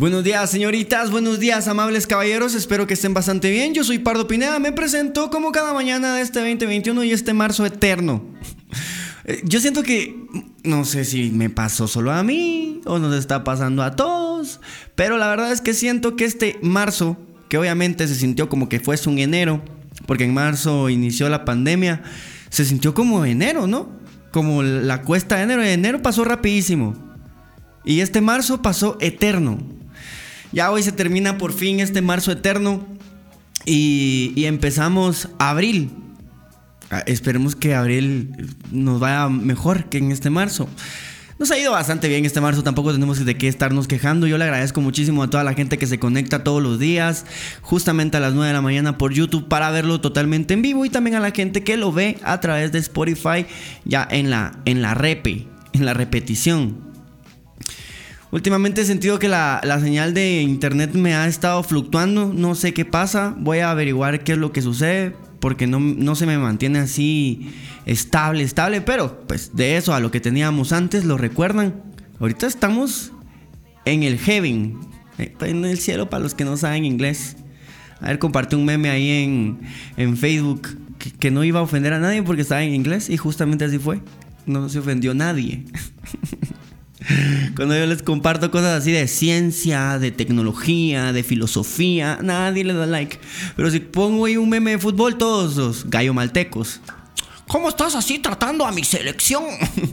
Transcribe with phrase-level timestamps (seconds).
[0.00, 3.74] Buenos días, señoritas, buenos días, amables caballeros, espero que estén bastante bien.
[3.74, 7.66] Yo soy Pardo Pineda, me presento como cada mañana de este 2021 y este marzo
[7.66, 8.24] eterno.
[9.26, 10.16] Eh, yo siento que,
[10.64, 14.62] no sé si me pasó solo a mí o nos está pasando a todos,
[14.94, 17.18] pero la verdad es que siento que este marzo,
[17.50, 19.62] que obviamente se sintió como que fuese un enero,
[20.06, 22.02] porque en marzo inició la pandemia,
[22.48, 23.90] se sintió como enero, ¿no?
[24.32, 26.94] Como la cuesta de enero, enero pasó rapidísimo.
[27.84, 29.78] Y este marzo pasó eterno.
[30.52, 32.84] Ya hoy se termina por fin este marzo eterno
[33.64, 35.90] y, empezamos abril.
[36.90, 38.32] Ah, esperemos que abril
[38.72, 40.68] nos vaya mejor que en este marzo.
[41.38, 44.26] Nos ha ido bastante bien este marzo, tampoco tenemos de qué estarnos quejando.
[44.26, 47.24] Yo le agradezco muchísimo a toda la gente que se conecta todos los días,
[47.62, 50.90] justamente a las 9 de la mañana por YouTube para verlo totalmente en vivo y
[50.90, 53.46] también a la gente que lo ve a través de Spotify
[53.86, 56.89] ya en la, en la repe, en la repetición.
[58.32, 62.32] Últimamente he sentido que la, señal de internet me ha estado fluctuando.
[62.32, 63.34] No sé qué pasa.
[63.36, 65.16] Voy a averiguar qué es lo que sucede.
[65.40, 67.50] Porque no, no se me mantiene así
[67.86, 68.82] estable, estable.
[68.82, 71.82] Pero pues de eso a lo que teníamos antes, ¿lo recuerdan?
[72.20, 73.12] Ahorita estamos
[73.84, 74.78] en el heaven.
[75.18, 77.36] Eh, en el cielo para los que no saben inglés.
[78.00, 79.60] A ver, compartí un meme ahí en,
[79.96, 83.16] en Facebook que, que, no iba a ofender a nadie porque estaba en inglés y
[83.16, 84.00] justamente así fue.
[84.46, 85.64] No se ofendió nadie.
[87.56, 92.86] Cuando yo les comparto cosas así de ciencia, de tecnología, de filosofía, nadie le da
[92.86, 93.18] like.
[93.56, 96.80] Pero si pongo ahí un meme de fútbol, todos los gallo maltecos.
[97.46, 99.44] ¿Cómo estás así tratando a mi selección?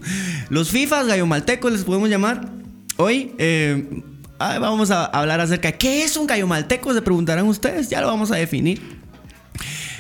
[0.50, 2.52] los FIFAs gallo maltecos les podemos llamar.
[2.98, 4.04] Hoy eh,
[4.40, 8.08] vamos a hablar acerca de qué es un gallo malteco, se preguntarán ustedes, ya lo
[8.08, 8.97] vamos a definir.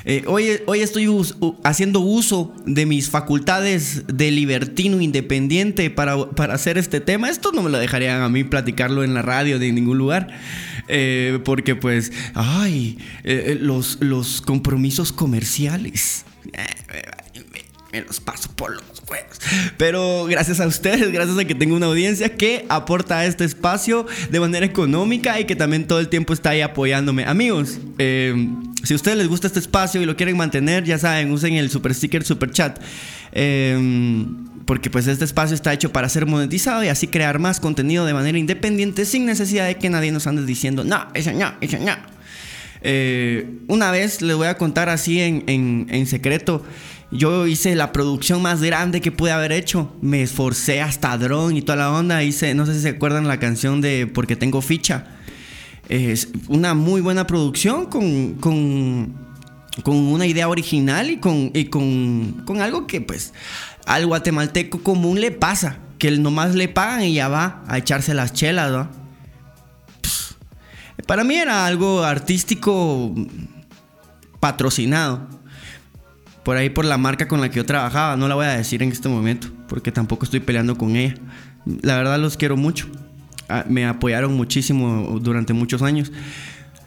[0.10, 1.10] Eh, hoy, estoy
[1.66, 6.16] haciendo uso de mis facultades de libertino independiente para,
[6.54, 7.30] hacer este tema.
[7.30, 10.30] Esto no me lo dejarían a mí platicarlo en la radio de ningún lugar.
[10.88, 16.24] Eh, porque pues, ay, eh, los, los compromisos comerciales.
[17.92, 18.97] me los paso por los
[19.78, 24.06] Pero gracias a ustedes, gracias a que tengo una audiencia que aporta a este espacio
[24.30, 27.26] de manera económica y que también todo el tiempo está ahí apoyándome.
[27.26, 28.36] Amigos, eh,
[28.84, 31.70] si a ustedes les gusta este espacio y lo quieren mantener, ya saben, usen el
[31.70, 32.80] super sticker, super chat.
[33.32, 38.06] Em, porque pues este espacio está hecho para ser monetizado y así crear más contenido
[38.06, 41.78] de manera independiente sin necesidad de que nadie nos ande diciendo, no, eso no, eso
[41.80, 41.96] no.
[42.82, 46.64] Eh, una vez les voy a contar así en, secreto.
[47.12, 49.96] Yo hice la producción más grande que pude haber hecho.
[50.02, 52.22] Me esforcé hasta dron y toda la onda.
[52.24, 55.08] Hice, no sé si se acuerdan la canción de Porque tengo ficha.
[55.88, 59.16] Es una muy buena producción con, con,
[59.84, 63.34] con una idea original y, con, y con, con, algo que pues
[63.86, 68.34] al guatemalteco común le pasa, que nomás le pagan y ya va a echarse las
[68.34, 68.88] chelas,
[71.06, 73.16] para mí era algo artístico
[74.42, 75.37] patrocinado.
[76.48, 78.82] Por ahí por la marca con la que yo trabajaba, no la voy a decir
[78.82, 81.16] en este momento, porque tampoco estoy peleando con ella.
[81.82, 82.88] La verdad los quiero mucho
[83.68, 86.12] me apoyaron muchísimo durante muchos años.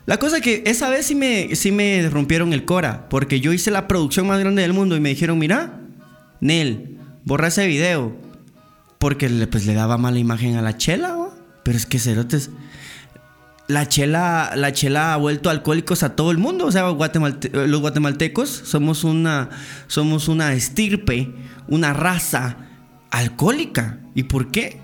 [0.06, 3.71] La cosa que esa vez sí me, sí me rompieron el cora, porque yo hice
[3.71, 5.78] la producción más grande del mundo y me dijeron, mira,
[6.41, 8.16] Nel, borra ese video,
[8.98, 11.16] porque le, pues, le daba mala imagen a la chela,
[11.65, 12.50] pero es que cerotes...
[13.70, 16.66] La chela, la chela ha vuelto alcohólicos a todo el mundo.
[16.66, 19.50] O sea, los guatemaltecos somos una,
[19.86, 21.32] somos una estirpe,
[21.69, 22.56] una raza
[23.10, 24.00] alcohólica.
[24.15, 24.80] ¿Y por qué?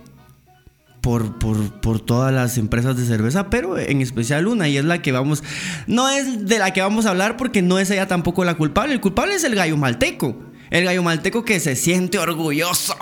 [1.06, 5.12] por, por, todas las empresas de cerveza, pero en especial una, y es la que
[5.12, 5.44] vamos,
[5.87, 8.93] no es de la que vamos a hablar porque no es ella tampoco la culpable,
[8.93, 10.37] el culpable es el gallo malteco,
[10.69, 12.96] el gallo malteco que se siente orgulloso,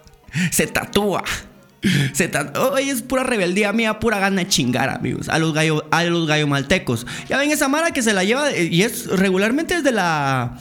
[0.50, 1.22] se tatúa.
[2.12, 2.30] Se
[2.72, 5.28] Oye, es pura rebeldía mía, pura gana de chingar, amigos.
[5.28, 7.06] A los gallo, a los gallo maltecos.
[7.28, 8.52] Ya ven esa mara que se la lleva.
[8.52, 10.58] Y es regularmente es de la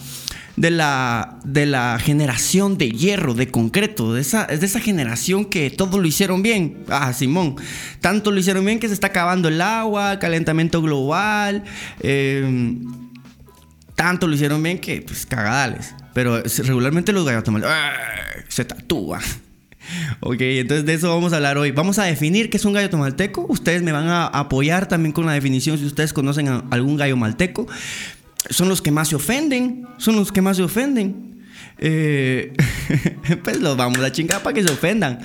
[0.59, 5.69] de la, de la generación de hierro, de concreto, de esa, de esa generación que
[5.69, 6.83] todo lo hicieron bien.
[6.89, 7.55] Ah, Simón,
[8.01, 11.63] tanto lo hicieron bien que se está acabando el agua, calentamiento global,
[12.01, 12.83] em,
[13.95, 15.95] tanto lo hicieron bien que, pues, cagadales.
[16.13, 17.45] Pero regularmente los gallos
[18.49, 19.21] se tatúan.
[20.19, 21.71] Ok, entonces de eso vamos a hablar hoy.
[21.71, 23.45] Vamos a definir qué es un gallo tomalteco.
[23.49, 27.17] Ustedes me van a apoyar también con la definición si ustedes conocen a algún gallo
[27.17, 27.67] malteco
[28.49, 31.27] son los que más se ofenden, son los que más se ofenden.
[31.81, 32.53] Eh,
[33.43, 35.19] pues los vamos a chingar para que se ofendan.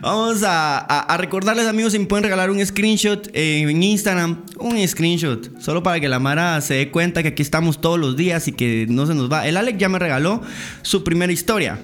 [0.00, 4.44] Vamos a, recordarles, amigos, si me pueden regalar un screenshot en Instagram.
[4.58, 5.60] Un screenshot.
[5.60, 8.52] Solo para que la Mara se dé cuenta que aquí estamos todos los días y
[8.52, 9.46] que no se nos va.
[9.46, 10.42] El Alex ya me regaló
[10.82, 11.78] su primera historia.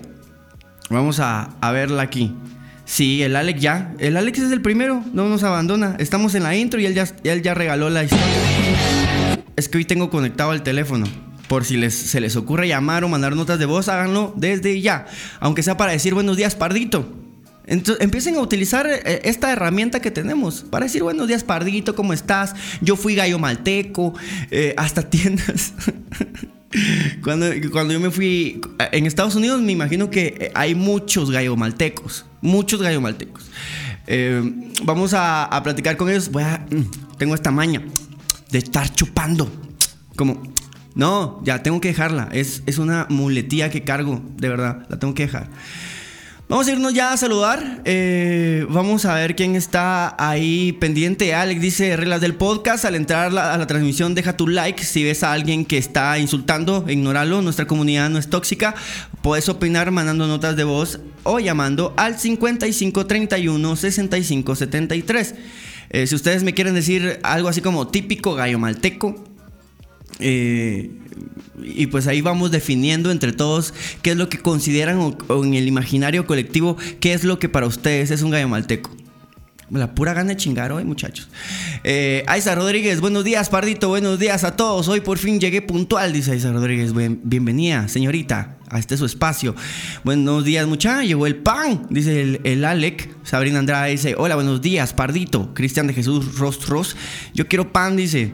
[0.91, 2.35] Vamos a, a verla aquí.
[2.85, 3.95] Sí, el Alex ya.
[4.01, 5.95] El Alex es el primero, no nos abandona.
[6.01, 8.27] Estamos en la intro y él ya, él ya regaló la historia.
[9.55, 11.07] Es que hoy tengo conectado el teléfono.
[11.47, 15.07] Por si les, se les ocurre llamar o mandar notas de voz, háganlo desde ya.
[15.39, 17.09] Aunque sea para decir buenos días, Pardito.
[17.67, 22.13] Entonces, empiecen a utilizar eh, esta herramienta que tenemos para decir buenos días, Pardito, ¿cómo
[22.13, 22.57] estás?
[22.81, 24.15] Yo fui gallo malteco,
[24.51, 25.75] eh, hasta tiendas.
[27.23, 28.61] Cuando, cuando yo me fui
[28.93, 33.51] en Estados Unidos, me imagino que hay muchos gallo maltecos, muchos gallo maltecos.
[34.07, 34.43] Eh,
[34.85, 36.31] vamos a, a, platicar con ellos.
[36.31, 37.83] Voy a, mm, tengo esta maña
[38.51, 39.51] de estar chupando.
[40.17, 40.43] Como,
[40.95, 42.29] no, ya tengo que dejarla.
[42.33, 45.49] Es, es una muletía que cargo, de verdad, la tengo que dejar.
[46.51, 47.81] Vamos a irnos ya a saludar.
[47.85, 51.33] Eh, vamos a ver quién está ahí pendiente.
[51.33, 52.85] Alex dice reglas del podcast.
[52.85, 54.83] Al entrar a la, transmisión, deja tu like.
[54.83, 57.41] Si ves a alguien que está insultando, ignóralo.
[57.41, 58.75] Nuestra comunidad no es tóxica.
[59.23, 65.35] Puedes opinar mandando notas de voz o llamando al 5531 6573.
[65.91, 69.30] Eh, si ustedes me quieren decir algo así como típico gallo malteco,
[70.21, 70.91] eh,
[71.63, 75.67] y pues ahí vamos definiendo entre todos qué es lo que consideran o, en el
[75.67, 78.91] imaginario colectivo, qué es lo que para ustedes es un gallo malteco.
[79.71, 81.29] La pura gana de chingar hoy, muchachos.
[81.85, 84.89] Eh, Aiza Rodríguez, buenos días, Pardito, buenos días a todos.
[84.89, 86.93] Hoy por fin llegué puntual, dice Aiza Rodríguez.
[86.93, 89.55] bienvenida, señorita, a este su espacio.
[90.03, 91.07] Buenos días, muchachos.
[91.07, 93.15] Llegó el pan, dice el, el, Alec.
[93.23, 95.55] Sabrina Andrade dice: Hola, buenos días, Pardito.
[95.55, 96.97] Cristian de Jesús Rostros.
[97.33, 98.33] Yo quiero pan, dice.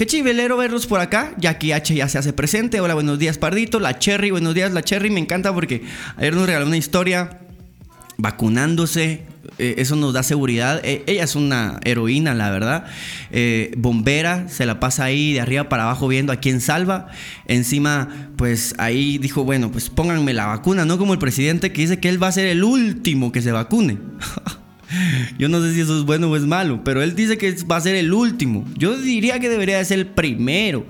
[0.00, 1.34] Qué chivelero verlos por acá.
[1.36, 2.80] Jackie H ya se hace presente.
[2.80, 3.78] Hola, buenos días, Pardito.
[3.80, 5.10] La Cherry, buenos días, la Cherry.
[5.10, 5.82] Me encanta porque
[6.16, 7.40] ayer nos regaló una historia
[8.16, 9.26] vacunándose.
[9.58, 10.80] Eh, eso nos da seguridad.
[10.84, 12.86] Eh, ella es una heroína, la verdad.
[13.30, 17.08] Eh, bombera, se la pasa ahí de arriba para abajo viendo a quién salva.
[17.46, 22.00] Encima, pues ahí dijo, bueno, pues pónganme la vacuna, no como el presidente que dice
[22.00, 23.98] que él va a ser el último que se vacune.
[25.38, 27.76] Yo no sé si eso es bueno o es malo, pero él dice que va
[27.76, 28.64] a ser el último.
[28.76, 30.86] Yo diría que debería ser el primero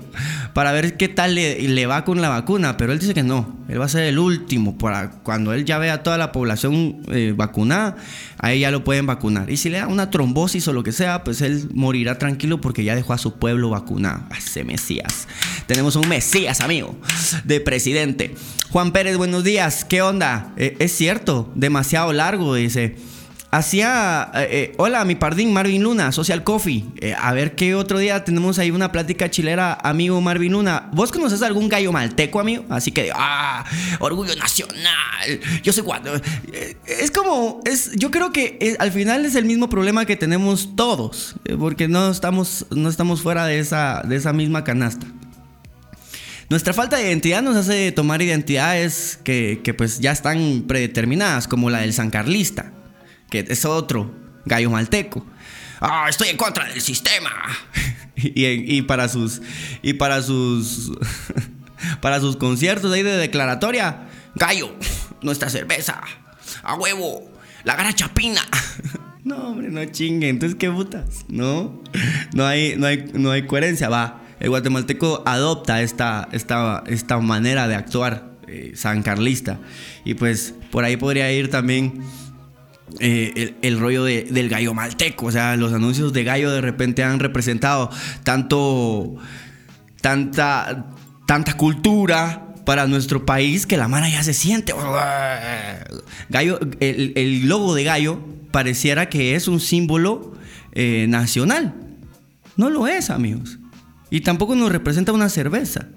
[0.53, 3.79] para ver qué tal le, va con la vacuna, pero él dice que no, él
[3.79, 4.77] va a ser el último.
[4.77, 7.95] Para cuando él ya vea a toda la población eh, vacunada,
[8.39, 9.49] ahí ya lo pueden vacunar.
[9.49, 12.83] Y si le da una trombosis o lo que sea, pues él morirá tranquilo porque
[12.83, 14.23] ya dejó a su pueblo vacunado.
[14.35, 15.27] Ese Mesías.
[15.67, 16.95] Tenemos un Mesías, amigo,
[17.43, 18.35] de presidente.
[18.69, 19.85] Juan Pérez, buenos días.
[19.85, 20.53] ¿Qué onda?
[20.57, 22.95] Eh, es cierto, demasiado largo, dice.
[23.51, 26.85] Hacía, eh, eh, hola, mi pardín Marvin Luna, Social Coffee.
[27.01, 30.89] Eh, a ver qué otro día tenemos ahí una plática chilera, amigo Marvin Luna.
[30.93, 32.63] ¿Vos conoces algún gallo malteco, amigo?
[32.69, 33.65] Así que, ah,
[33.99, 35.41] orgullo nacional.
[35.63, 36.13] Yo sé cuándo.
[36.85, 41.35] es como, es, yo creo que al final es el mismo problema que tenemos todos,
[41.59, 45.07] porque no estamos, no estamos fuera de esa, de esa misma canasta.
[46.49, 51.69] Nuestra falta de identidad nos hace tomar identidades que, que pues ya están predeterminadas, como
[51.69, 52.71] la del San Carlista
[53.31, 54.11] que es otro
[54.45, 55.25] gallo malteco.
[55.79, 57.31] Ah, estoy en contra del sistema.
[58.15, 59.41] y, para sus
[59.81, 60.91] y para sus
[62.01, 64.75] para sus conciertos ahí de declaratoria, gallo,
[65.23, 65.99] nuestra cerveza,
[66.61, 67.31] a huevo,
[67.63, 68.41] la gara chapina.
[69.23, 71.81] no, hombre, no chingue, entonces qué putas, ¿no?
[72.33, 74.21] No hay no hay no hay coherencia, va.
[74.39, 79.59] El guatemalteco adopta esta, esta, esta manera de actuar eh, san carlista.
[80.03, 82.01] Y pues por ahí podría ir también
[82.99, 85.27] eh, el, rollo del gallo malteco.
[85.27, 87.89] O sea, los anuncios de gallo de repente han representado
[88.23, 89.15] tanto.
[90.01, 90.87] tanta.
[91.25, 94.73] tanta cultura para nuestro país que la mara ya se siente.
[96.29, 98.19] Gallo, el, logo de gallo
[98.51, 100.33] pareciera que es un símbolo
[100.73, 101.73] eh, nacional.
[102.57, 103.59] No lo es, amigos.
[104.09, 105.87] Y tampoco nos representa una cerveza.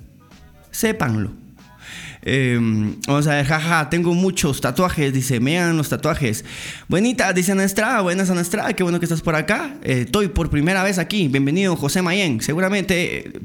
[0.70, 1.32] Sépanlo.
[2.26, 5.12] Em, vamos a ver, jaja, tengo muchos tatuajes.
[5.12, 6.44] Dice, vean los tatuajes.
[6.88, 8.00] Buenita, dice Ana.
[8.00, 8.72] Buenas, Ana Estrada.
[8.72, 9.76] Qué bueno que estás por acá.
[9.82, 11.28] Eh, estoy por primera vez aquí.
[11.28, 12.40] Bienvenido, José Mayen.
[12.40, 13.40] Seguramente eh,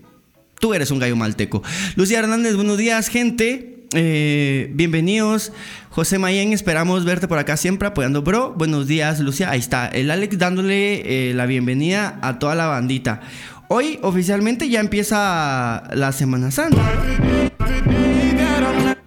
[0.59, 1.61] tú eres un gallo malteco.
[1.97, 3.85] Lucía Hernández, buenos días, gente.
[3.93, 5.51] Eh, bienvenidos,
[5.89, 6.53] José Mayen.
[6.53, 8.53] Esperamos verte por acá siempre apoyando, bro.
[8.53, 9.49] Buenos días, Lucía.
[9.49, 13.19] Ahí está, el Alex dándole la bienvenida a toda la bandita.
[13.67, 16.81] Hoy oficialmente ya empieza la Semana Santa.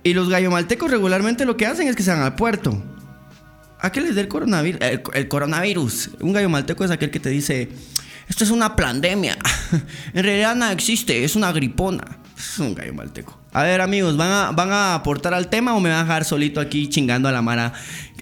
[0.05, 2.83] Y los gallomaltecos regularmente lo que hacen es que se van al puerto.
[3.81, 4.81] ¿A qué les da el coronavirus?
[4.81, 6.11] El, coronavirus.
[6.21, 7.69] Un gallo malteco es aquel que te dice,
[8.29, 9.37] esto es una pandemia.
[10.15, 12.19] en realidad nada existe, es una gripona.
[12.37, 13.41] Es un gallo malteco.
[13.53, 16.25] A ver amigos, ¿van a, ¿van a aportar al tema o me van a dejar
[16.25, 17.73] solito aquí chingando a la mara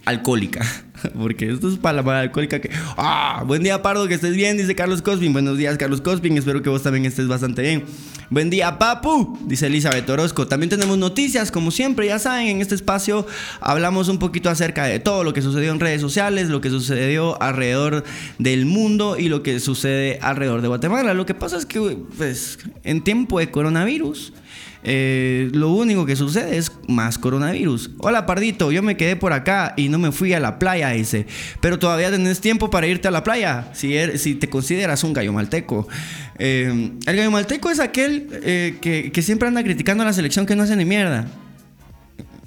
[0.04, 0.66] alcohólica?
[1.18, 2.70] Porque esto es para la mala alcohólica que.
[2.96, 3.42] ¡Ah!
[3.46, 5.32] Buen día, Pardo, que estés bien, dice Carlos Cospin.
[5.32, 6.36] Buenos días, Carlos Cospin.
[6.36, 7.84] Espero que vos también estés bastante bien.
[8.28, 10.46] Buen día, Papu, dice Elizabeth Orozco.
[10.46, 13.26] También tenemos noticias, como siempre, ya saben, en este espacio
[13.60, 17.40] hablamos un poquito acerca de todo lo que sucedió en redes sociales, lo que sucedió
[17.42, 18.04] alrededor
[18.38, 21.14] del mundo y lo que sucede alrededor de Guatemala.
[21.14, 24.32] Lo que pasa es que, pues, en tiempo de coronavirus.
[24.82, 27.90] Eh, lo único que sucede es más coronavirus.
[27.98, 31.26] Hola Pardito, yo me quedé por acá y no me fui a la playa, dice.
[31.60, 35.32] Pero todavía tenés tiempo para irte a la playa si, er, te consideras un gallo
[35.32, 35.86] malteco.
[36.38, 40.56] Eh, el gallo malteco es aquel eh, que siempre anda criticando a la selección que
[40.56, 41.26] no hace ni mierda.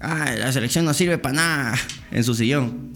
[0.06, 1.76] Ah, la selección no sirve para nada
[2.12, 2.92] en su sillón.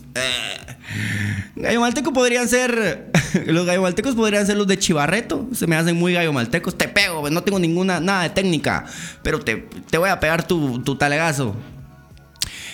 [1.55, 3.11] Gallo malteco podrían ser.
[3.45, 5.47] Los gallo maltecos podrían ser los de Chivarreto.
[5.53, 6.77] Se me hacen muy gallo maltecos.
[6.77, 8.85] Te pego, no tengo ninguna nada de técnica.
[9.23, 11.55] Pero te, voy a pegar tu, tu talegazo.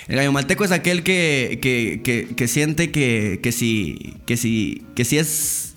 [0.07, 5.17] El gallo malteco es aquel que, que, siente que, que, si, que, si, que si
[5.19, 5.75] es.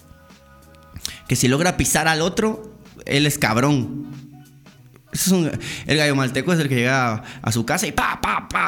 [1.28, 2.72] Que si logra pisar al otro,
[3.04, 4.25] él es cabrón
[5.86, 8.20] el gallo malteco es el que llega a, su casa y pa,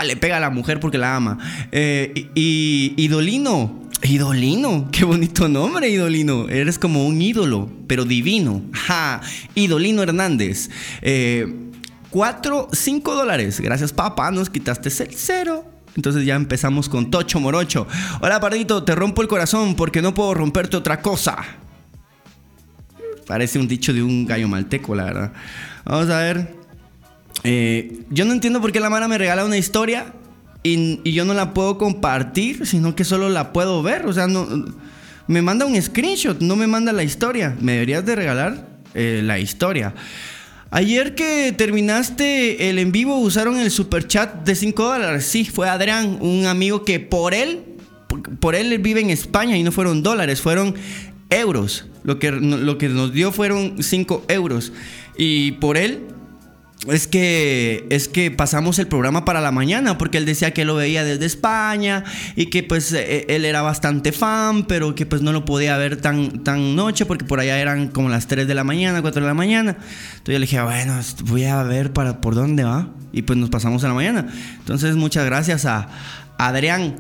[0.05, 1.38] le pega a la mujer porque la ama.
[1.73, 6.49] Eh, y, Idolino, Idolino, qué bonito nombre, Idolino.
[6.49, 8.62] Eres como un ídolo, pero divino.
[8.73, 9.21] Ja,
[9.55, 10.71] Idolino Hernández.
[11.02, 11.69] Eh,
[12.11, 13.61] 4, 5 dólares.
[13.61, 14.31] Gracias, papá.
[14.31, 15.64] Nos quitaste el cero.
[15.97, 17.87] Entonces ya empezamos con Tocho Morocho.
[18.21, 21.38] Hola, Pardito, te rompo el corazón porque no puedo romperte otra cosa.
[23.26, 25.33] Parece un dicho de un gallo malteco, la verdad.
[25.88, 26.54] Vamos a ver.
[27.45, 30.12] Eh, yo no entiendo por qué la Mara me regala una historia
[30.62, 34.04] y, yo no la puedo compartir, sino que solo la puedo ver.
[34.07, 34.47] O sea, no,
[35.26, 37.57] me manda un screenshot, no me manda la historia.
[37.61, 39.95] Me deberías de regalar eh, la historia.
[40.71, 45.25] Ayer que terminaste el en vivo usaron el super chat de 5 dólares.
[45.25, 47.64] Sí, fue Adrián, un amigo que por él,
[48.40, 50.75] por él vive en España y no fueron dólares, fueron
[51.30, 51.87] euros.
[52.04, 54.73] Lo que, lo que nos dio fueron 5 euros.
[55.19, 56.07] Y por él
[56.87, 60.77] es que es que pasamos el programa para la mañana porque él decía que lo
[60.77, 62.05] veía desde España
[62.37, 66.01] y que pues e, él era bastante fan pero que pues no lo podía ver
[66.01, 69.27] tan tan noche porque por allá eran como las 3 de la mañana 4 de
[69.27, 69.71] la mañana.
[69.73, 73.51] Entonces yo le dije bueno voy a ver para por dónde va y pues nos
[73.51, 74.29] pasamos a la mañana.
[74.61, 75.89] Entonces muchas gracias a
[76.39, 76.95] Adrián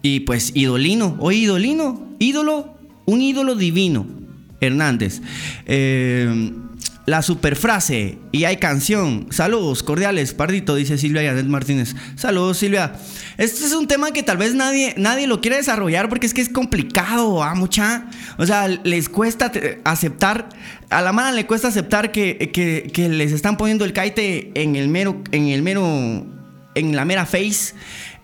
[0.00, 1.16] y pues idolino.
[1.18, 4.06] Hoy idolino ídolo un ídolo divino
[4.60, 5.20] Hernández.
[5.66, 6.52] Eh
[7.06, 9.26] la superfrase y hay canción.
[9.30, 11.94] Saludos cordiales, Pardito, dice Silvia Yanet Martínez.
[12.16, 12.94] Saludos, Silvia.
[13.36, 16.40] Este es un tema que tal vez nadie, nadie lo quiere desarrollar porque es que
[16.40, 18.06] es complicado, ¿ah, mucha?
[18.38, 19.52] O sea, les cuesta
[19.84, 20.48] aceptar,
[20.88, 22.50] a la mano le cuesta aceptar que,
[22.96, 26.26] les están poniendo el caite en el mero, en el mero,
[26.74, 27.74] en la mera face.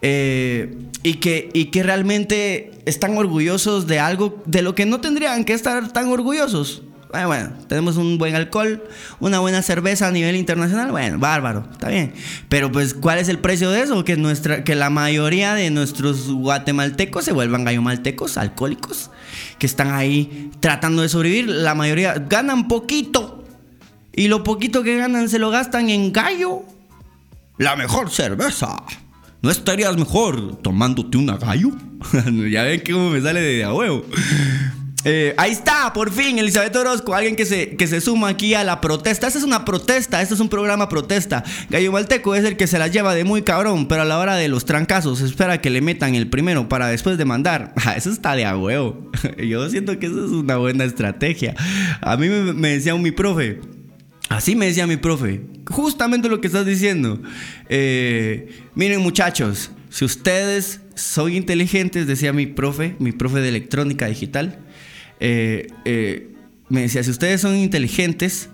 [0.02, 5.44] Eh, y, que, y que realmente están orgullosos de algo de lo que no tendrían
[5.44, 6.82] que estar tan orgullosos.
[7.12, 8.82] Ah, bueno, tenemos un buen alcohol,
[9.18, 12.12] una buena cerveza a nivel internacional, bueno, bárbaro, está bien.
[12.48, 14.04] Pero pues, ¿cuál es el precio de eso?
[14.04, 19.10] Que, nuestra, que la mayoría de nuestros guatemaltecos se vuelvan gallomaltecos, alcohólicos,
[19.58, 21.48] que están ahí tratando de sobrevivir.
[21.48, 23.44] La mayoría ganan poquito
[24.12, 26.62] y lo poquito que ganan se lo gastan en gallo.
[27.58, 28.76] La mejor cerveza.
[29.42, 31.70] ¿No estarías mejor tomándote una gallo?
[32.50, 34.04] ya ven cómo me sale de a huevo.
[35.04, 38.64] Eh, ahí está, por fin, Elizabeth Orozco, alguien que se, que se suma aquí a
[38.64, 39.26] la protesta.
[39.26, 41.42] Esta es una protesta, este es un programa protesta.
[41.70, 44.36] Gallo Malteco es el que se la lleva de muy cabrón, pero a la hora
[44.36, 47.74] de los trancazos espera que le metan el primero para después demandar.
[47.82, 49.10] Ah, eso está de a huevo.
[49.38, 51.54] Yo siento que eso es una buena estrategia.
[52.02, 53.58] A mí me, decía mi profe,
[54.28, 57.20] Así me decía mi profe, justamente lo que estás diciendo.
[57.68, 64.60] Eh, miren muchachos, si ustedes son inteligentes, decía mi profe, mi profe de electrónica digital,
[65.20, 66.34] eh, eh,
[66.68, 68.48] me decía, si ustedes son inteligentes,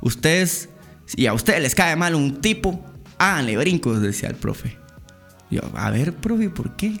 [0.00, 0.68] ustedes,
[1.14, 2.84] y a ustedes les cae mal un tipo,
[3.18, 4.76] háganle brincos, decía el profe.
[5.50, 6.98] Yo, a ver, profe, ¿por qué?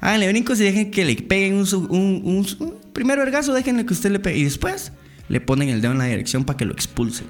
[0.00, 4.10] Háganle brincos y dejen que le peguen un, un, un, primero ergazo, déjenle que usted
[4.10, 4.38] le pegue.
[4.38, 4.92] Y después
[5.28, 7.26] le ponen el dedo en la dirección para que lo expulsen.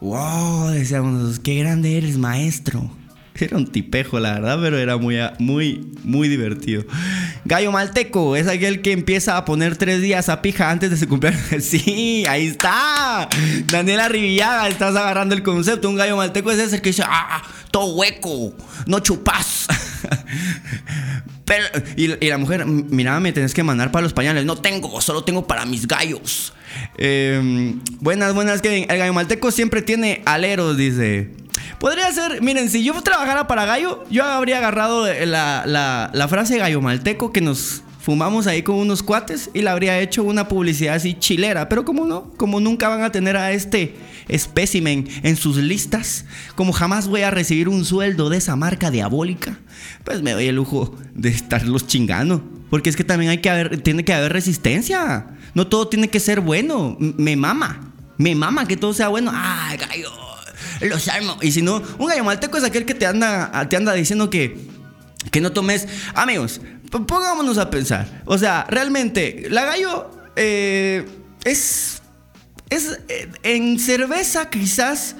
[0.00, 2.90] Wow, decíamos, qué grande eres, maestro.
[3.38, 6.84] Era un tipejo, la verdad, pero era muy, muy, muy divertido.
[7.44, 11.08] Gallo Malteco es aquel que empieza a poner tres días a pija antes de su
[11.08, 11.42] cumpleaños.
[11.60, 13.28] Sí, ahí está.
[13.66, 15.88] Daniela Rivillaga, estás agarrando el concepto.
[15.88, 18.54] Un gallo malteco es ese que dice, ah, todo hueco,
[18.86, 19.66] no chupas.
[21.96, 24.44] y, la mujer, mira, me tenés que mandar para los pañales.
[24.44, 26.52] No tengo, solo tengo para mis gallos.
[26.98, 31.41] Em, buenas, buenas, que el gallo malteco siempre tiene aleros, dice.
[31.82, 35.64] Podría ser, miren, si yo trabajara para Gallo, yo habría agarrado la,
[36.14, 40.22] la, frase gallo malteco que nos fumamos ahí con unos cuates y le habría hecho
[40.22, 41.68] una publicidad así chilera.
[41.68, 43.96] Pero como no, como nunca van a tener a este
[44.28, 46.24] espécimen en sus listas,
[46.54, 49.58] como jamás voy a recibir un sueldo de esa marca diabólica,
[50.04, 52.48] pues me doy el lujo de estarlos chingando.
[52.70, 55.36] Porque es que también hay que haber, tiene que haber resistencia.
[55.54, 56.96] No todo tiene que ser bueno.
[57.00, 57.92] Me mama.
[58.18, 59.32] Me mama que todo sea bueno.
[59.34, 60.31] Ay, gallo.
[60.80, 61.36] Los armo.
[61.42, 64.56] Y si no, un gallo malteco es aquel que te anda, te anda diciendo que,
[65.30, 65.86] que no tomes.
[66.14, 66.60] Amigos,
[66.90, 68.22] pongámonos a pensar.
[68.24, 71.06] O sea, realmente, la gallo eh,
[71.44, 71.98] es.
[72.70, 75.14] Es eh, en cerveza, quizás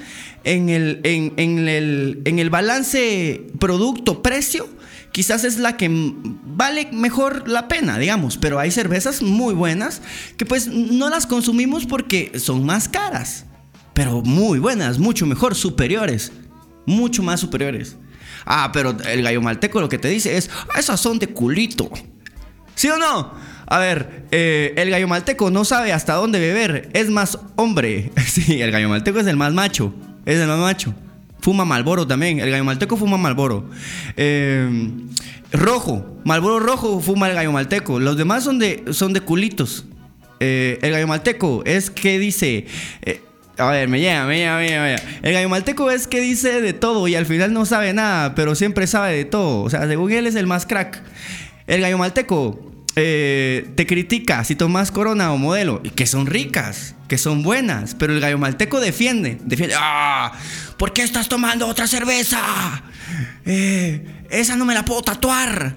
[0.44, 4.68] en el, en, en el, en el balance producto-precio,
[5.12, 8.38] quizás es la que vale mejor la pena, digamos.
[8.38, 10.00] Pero hay cervezas muy buenas
[10.38, 13.44] que, pues, no las consumimos porque son más caras.
[13.94, 16.32] Pero muy buenas, mucho mejor, superiores.
[16.86, 17.96] Mucho más superiores.
[18.44, 21.90] Ah, pero el gallo malteco lo que te dice es, esas son de culito.
[22.74, 23.34] ¿Sí o no?
[23.66, 28.10] A ver, eh, el gallo malteco no sabe hasta dónde beber, es más hombre.
[28.26, 29.94] Sí, el gallo malteco es el más macho,
[30.24, 30.94] es el más macho.
[31.40, 33.68] Fuma Malboro también, el gallo malteco fuma Malboro.
[34.16, 34.90] Eh,
[35.52, 38.00] rojo, Malboro rojo fuma el gallo malteco.
[38.00, 39.84] Los demás son de, son de culitos.
[40.40, 42.66] Eh, el gallo malteco es que dice...
[43.58, 46.72] A ver, me llega, me llega, me llega, El gallo malteco es que dice de
[46.72, 49.62] todo y al final no sabe nada, pero siempre sabe de todo.
[49.62, 51.02] O sea, según él es el más crack.
[51.66, 57.18] El gallo malteco eh, te critica si tomas corona o modelo, que son ricas, que
[57.18, 60.32] son buenas, pero el gallo malteco defiende, defiende, ¡ah!
[60.76, 62.82] ¿Por qué estás tomando otra cerveza?
[63.44, 65.74] Eh, esa no me la puedo tatuar.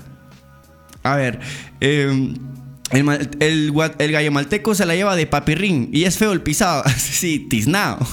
[1.04, 1.40] A ver,
[1.82, 2.34] eh,
[2.96, 6.84] el, gallo malteco se la lleva de papirrín y es feo el pisado.
[6.98, 8.00] sí, tiznado.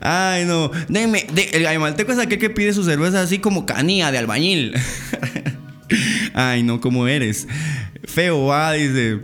[0.00, 0.70] Ay, no.
[0.88, 4.74] Deme, el gallo malteco es aquel que pide su cerveza así como canía de albañil.
[6.34, 7.46] Ay, no, ¿cómo eres?
[8.04, 9.20] Feo, va, dice.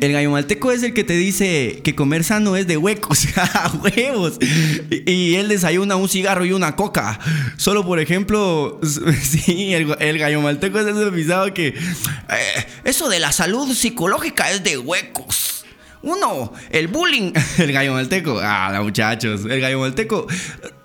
[0.00, 3.26] El gallo malteco es el que te dice que comer sano es de huecos,
[3.82, 4.38] huevos.
[4.90, 7.18] Y, él desayuna un cigarro y una coca.
[7.56, 8.80] Solo por ejemplo,
[9.22, 14.64] sí, el, gallo malteco es ese pisado que eh, eso de la salud psicológica es
[14.64, 15.64] de huecos.
[16.02, 17.32] Uno, el bullying.
[17.58, 18.38] El gallo malteco.
[18.42, 19.46] Ah, muchachos.
[19.48, 20.26] El gallo malteco.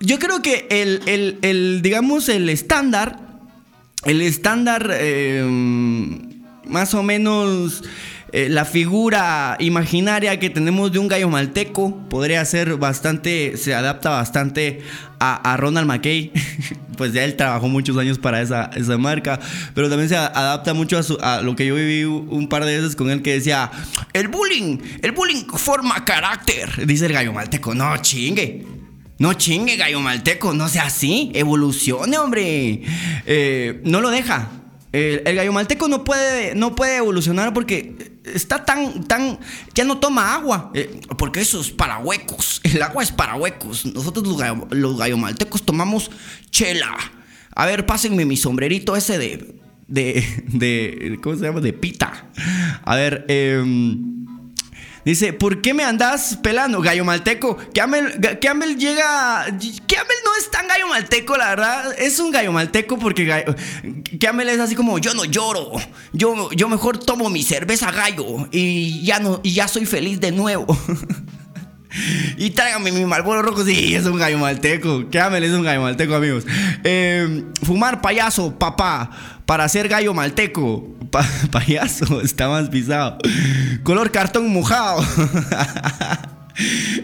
[0.00, 3.18] Yo creo que el, el digamos, el estándar.
[4.04, 4.90] El estándar.
[4.94, 5.44] Eh,
[6.70, 7.82] más o menos
[8.32, 14.10] eh, la figura imaginaria que tenemos de un gallo malteco podría ser bastante, se adapta
[14.10, 14.82] bastante
[15.18, 16.32] a, Ronald McKay,
[16.96, 19.40] pues ya él trabajó muchos años para esa, esa marca,
[19.74, 22.96] pero también se adapta mucho a, a, lo que yo viví un par de veces
[22.96, 23.70] con él que decía,
[24.12, 28.66] el bullying, el bullying forma carácter, dice el gallo malteco, no chingue.
[29.18, 32.80] No chingue, gallo malteco, no sea así, evolucione, hombre.
[33.26, 34.48] Eh, no lo deja,
[34.92, 39.38] el, gallo malteco no puede, no puede evolucionar porque está tan, tan,
[39.74, 42.60] ya no toma agua, eh, porque eso es para huecos.
[42.64, 43.86] El agua es para huecos.
[43.86, 46.10] Nosotros los, gallo, gallomaltecos tomamos
[46.50, 46.96] chela.
[47.54, 51.60] A ver, pásenme mi sombrerito ese de, de, de, ¿cómo se llama?
[51.60, 52.30] De pita.
[52.84, 53.62] A ver, eh,
[55.04, 57.56] Dice, ¿por qué me andas pelando, gallo malteco?
[57.72, 59.46] Que Amel, llega...
[59.86, 61.94] Que Amel no es tan gallo malteco, la verdad.
[61.98, 63.54] Es un gallo malteco porque gallo,
[64.18, 65.72] que Amel es así como, yo no lloro.
[66.12, 70.32] Yo, yo mejor tomo mi cerveza gallo y ya, no, y ya soy feliz de
[70.32, 70.66] nuevo.
[72.36, 73.64] Y tráigame mi Marlboro rojo.
[73.64, 75.08] Sí, es un gallo malteco.
[75.10, 76.44] Que Amel es un gallo malteco, amigos.
[76.84, 79.10] Eh, fumar payaso, papá.
[79.46, 80.88] Para ser gallo malteco.
[81.50, 83.18] payaso, está más pisado.
[83.82, 85.04] Color cartón mojado.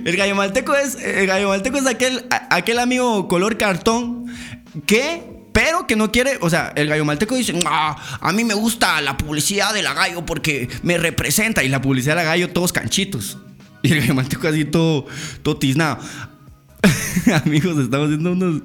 [0.04, 0.96] el gallo malteco es.
[0.96, 4.26] El gallo malteco es aquel, aquel amigo color cartón
[4.86, 8.52] que pero que no quiere, o sea, el gallo malteco dice, ah, a mí me
[8.52, 12.50] gusta la publicidad de la gallo porque me representa y la publicidad de la gallo
[12.50, 13.38] todos canchitos.
[13.86, 15.06] Y el gallo malteco así todo,
[15.42, 15.98] todo tiznado.
[17.44, 18.62] Amigos, estamos haciendo unos.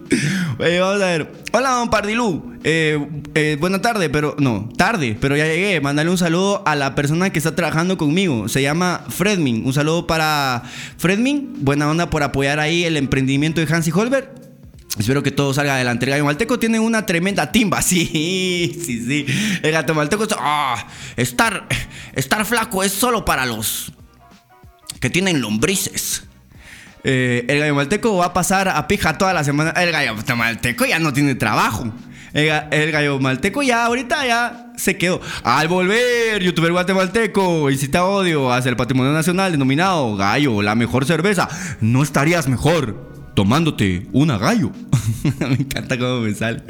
[0.58, 1.32] vamos a ver.
[1.52, 2.54] Hola, don Pardilú.
[2.64, 4.36] Eh, eh, buena tarde, pero.
[4.40, 5.80] No, tarde, pero ya llegué.
[5.80, 8.50] Mándale un saludo a la persona que está trabajando conmigo.
[8.50, 9.64] Se llama Fredmin.
[9.64, 10.64] Un saludo para
[10.98, 11.54] Fredmin.
[11.60, 14.28] Buena onda por apoyar ahí el emprendimiento de Hansi Holberg.
[14.98, 16.06] Espero que todo salga adelante.
[16.06, 17.82] El gallo malteco tiene una tremenda timba.
[17.92, 19.26] Sí, sí, sí.
[19.62, 20.38] El gato malteco está.
[20.40, 21.68] Ah, estar,
[22.16, 23.92] estar flaco es solo para los
[25.02, 26.24] que tienen lombrices.
[27.04, 29.72] Eh, el gallo malteco va a pasar a pija toda la semana.
[29.72, 31.92] El gallo malteco ya no tiene trabajo.
[32.34, 35.20] El, gallo malteco ya ahorita ya se quedó.
[35.44, 41.50] Al volver, youtuber guatemalteco, te odio hacia el patrimonio nacional denominado Gallo, la mejor cerveza,
[41.82, 43.11] no estarías mejor.
[43.34, 44.72] Tomándote una gallo.
[45.40, 46.64] me encanta cómo me sale.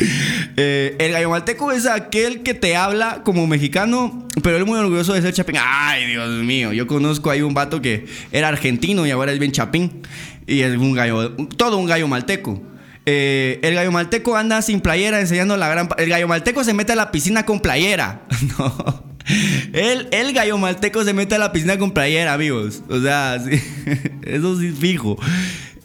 [0.57, 4.77] Eh, el gallo malteco es aquel que te habla como mexicano, pero él es muy
[4.77, 5.55] orgulloso de ser chapín.
[5.59, 9.51] Ay, Dios mío, yo conozco ahí un vato que era argentino y ahora es bien
[9.51, 10.01] chapín.
[10.47, 12.61] Y es un gallo, todo un gallo malteco.
[13.05, 15.89] Eh, el gallo malteco anda sin playera enseñando la gran...
[15.97, 18.21] El gallo malteco se mete a la piscina con playera.
[18.57, 19.11] no.
[19.73, 22.83] El, el, gallo malteco se mete a la piscina con playera, amigos.
[22.89, 23.35] O sea,
[24.23, 25.17] eso sí fijo.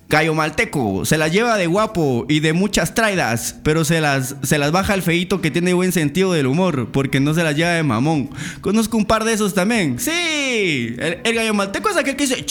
[0.09, 4.57] Gallo malteco se las lleva de guapo y de muchas traidas, pero se las, se
[4.57, 7.71] las baja al feito que tiene buen sentido del humor, porque no se las lleva
[7.71, 8.31] de mamón.
[8.61, 9.99] Conozco un par de esos también.
[9.99, 12.45] Sí, el, gallo malteco es aquel que dice,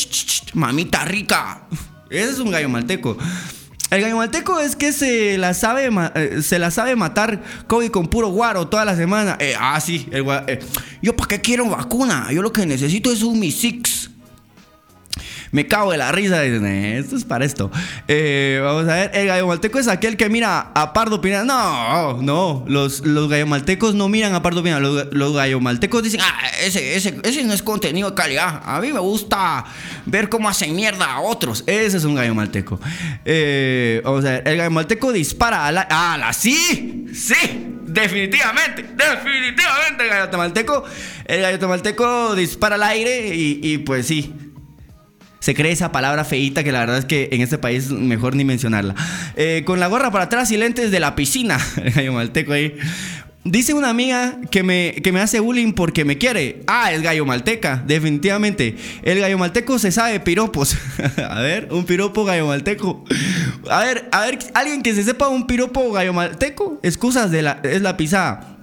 [0.53, 1.65] mamita rica.
[2.09, 3.17] Ese es un gallo malteco.
[3.89, 8.29] El gallo malteco es que se la sabe, eh, se sabe matar COVID con puro
[8.29, 9.37] guaro toda la semana.
[9.39, 10.59] Eh, ah, sí, el, eh,
[11.01, 14.09] yo para qué quiero vacuna, yo lo que necesito es un Mi Six.
[15.55, 16.41] Me cago de la risa.
[16.41, 17.71] Dicen, esto es para esto.
[18.09, 19.11] Eh, vamos a ver.
[19.13, 21.45] El gallo malteco es aquel que mira a Pardo Pineda.
[21.45, 22.65] No, no.
[22.67, 24.81] Los, los gallo maltecos no miran a Pardo Pineda.
[24.81, 28.63] Los, los gallo maltecos dicen, ah, ese, ese, ese no es contenido de calidad.
[28.65, 29.63] A mí me gusta
[30.05, 31.63] ver cómo hacen mierda a otros.
[31.67, 32.77] Ese es un gallo malteco.
[33.23, 34.43] Eh, vamos a ver.
[34.45, 35.87] El gallo malteco dispara a la.
[35.89, 37.05] ¡Ah, la sí!
[37.13, 37.71] ¡Sí!
[37.87, 40.83] Definitivamente, definitivamente el gallo malteco.
[41.23, 44.33] El gallo malteco dispara al aire y, y pues sí,
[45.39, 48.43] se cree esa palabra feíta que la verdad es que en este país mejor ni
[48.43, 48.95] mencionarla.
[49.35, 51.59] Eh, con la gorra para atrás y lentes de la piscina.
[51.83, 52.75] El gallo malteco ahí.
[53.47, 56.63] Dice una amiga que me, que me hace bullying porque me quiere.
[56.65, 58.75] Ah, es gallo malteca, definitivamente.
[59.03, 60.75] El gallo malteco se sabe piropos.
[61.29, 63.05] a ver, un piropo gallo malteco.
[63.69, 66.79] A ver, a ver, alguien que se sepa un piropo gallo malteco.
[66.81, 68.54] Excusas de la, es la pisada.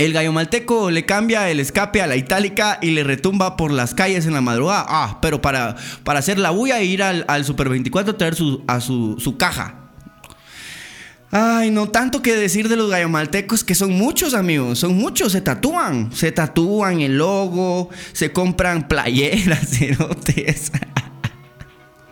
[0.00, 3.92] El gallo malteco le cambia el escape a la itálica y le retumba por las
[3.92, 4.86] calles en la madrugada.
[4.88, 8.64] Ah, pero para, para hacer la bulla e ir al, Super 24 a traer su,
[8.66, 9.74] a su, caja.
[11.30, 15.42] Ay, no tanto que decir de los maltecos que son muchos amigos, son muchos, se
[15.42, 20.72] tatúan, se tatúan el logo, se compran playeras, cerotes.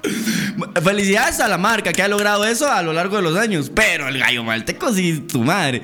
[0.84, 4.08] Felicidades a la marca que ha logrado eso a lo largo de los años, pero
[4.08, 5.80] el gallo malteco sí, tu madre.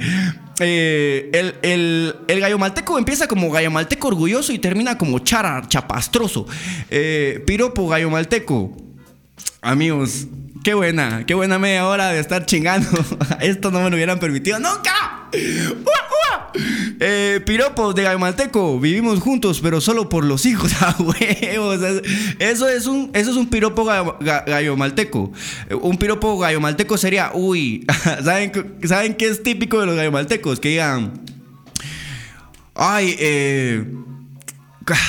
[0.61, 1.31] Eh,
[1.63, 6.47] el, gallo malteco empieza como gallo malteco orgulloso y termina como chara, chapastroso.
[6.91, 8.77] Eh, piropo gallo malteco.
[9.61, 10.27] Amigos,
[10.63, 12.89] qué buena, qué buena media hora de estar chingando.
[13.41, 15.29] Esto no me lo hubieran permitido nunca.
[17.01, 20.73] Eh, piropos de gallo malteco, vivimos juntos, pero solo por los hijos.
[22.39, 25.33] Eso es un, eso es un piropo gallo, malteco.
[25.81, 27.87] Un piropo gallo malteco sería, uy,
[28.25, 28.53] ¿saben,
[28.85, 30.61] ¿saben qué es típico de los gallo maltecos?
[30.61, 31.21] Que digan,
[32.75, 33.85] ay, eh,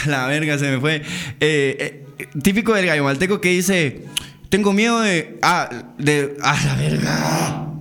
[0.05, 1.03] la verga se me fue.
[1.39, 4.05] Eh, eh, típico del gallo malteco que dice,
[4.49, 7.71] tengo miedo de, ah, de, ah, la verga.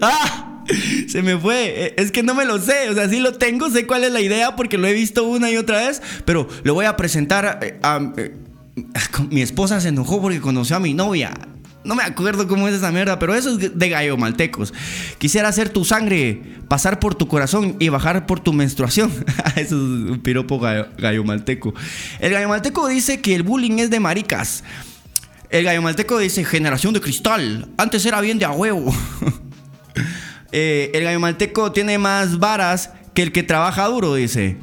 [0.00, 0.47] ¡Ah!
[1.08, 1.86] Se me fue.
[1.86, 2.90] E, es que no me lo sé.
[2.90, 5.50] O sea, sí lo tengo, sé cuál es la idea porque lo he visto una
[5.50, 6.02] y otra vez.
[6.24, 8.00] Pero lo voy a presentar eh, a.
[8.16, 8.34] Eh,
[9.30, 11.32] mi esposa se enojó porque conoció a mi novia.
[11.84, 14.74] No me acuerdo cómo es esa mierda, pero eso es de gallo maltecos.
[15.18, 19.10] Quisiera hacer tu sangre pasar por tu corazón y bajar por tu menstruación.
[19.56, 21.72] eso es un piropo gallo, malteco.
[22.18, 24.64] El gallo malteco dice que el bullying es de maricas.
[25.50, 27.68] El gallo malteco dice generación de cristal.
[27.78, 28.92] Antes era bien de a huevo.
[30.52, 34.56] Eh, el gallo malteco tiene más varas que el que trabaja duro, dice.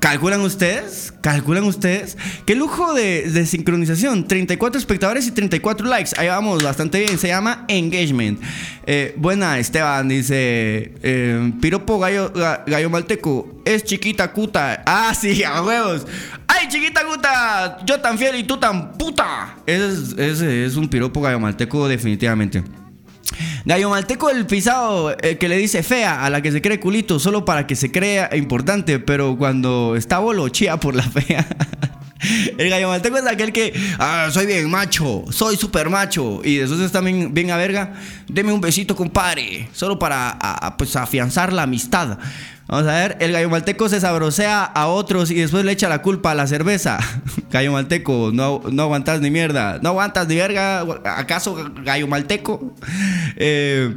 [0.00, 1.12] ¿Calculan ustedes?
[1.20, 2.16] ¿Calculan ustedes?
[2.46, 4.26] ¿Qué lujo de, sincronización?
[4.26, 6.12] 34 espectadores y 34 likes.
[6.16, 7.18] Ahí vamos, bastante bien.
[7.18, 8.40] Se llama Engagement.
[8.86, 13.60] Eh, buena, Esteban dice: eh, Piropo gallo, gallo malteco.
[13.64, 14.82] Es chiquita cuta.
[14.86, 16.06] Ah, sí, a huevos.
[16.46, 17.78] ¡Ay, chiquita cuta!
[17.84, 19.56] Yo tan fiel y tú tan puta.
[19.66, 22.62] Ese es, es un piropo gallo malteco, definitivamente.
[23.64, 27.44] Gallo Malteco el pisado que le dice fea a la que se cree culito solo
[27.44, 31.46] para que se crea importante, pero cuando está bolo chía por la fea.
[32.58, 36.40] El gallo malteco es aquel que, ah, soy bien macho, soy super macho.
[36.44, 37.94] Y después está bien, bien a verga,
[38.26, 39.68] deme un besito, compadre.
[39.72, 40.36] Solo para
[40.76, 42.18] pues, afianzar la amistad.
[42.68, 46.02] Vamos a ver, el gallo malteco se sabrosea a otros y después le echa la
[46.02, 46.98] culpa a la cerveza.
[47.50, 49.78] gallo malteco, no, no aguantas ni mierda.
[49.82, 50.84] No aguantas ni verga.
[51.04, 52.74] ¿Acaso gallo malteco?
[53.40, 53.94] Eh,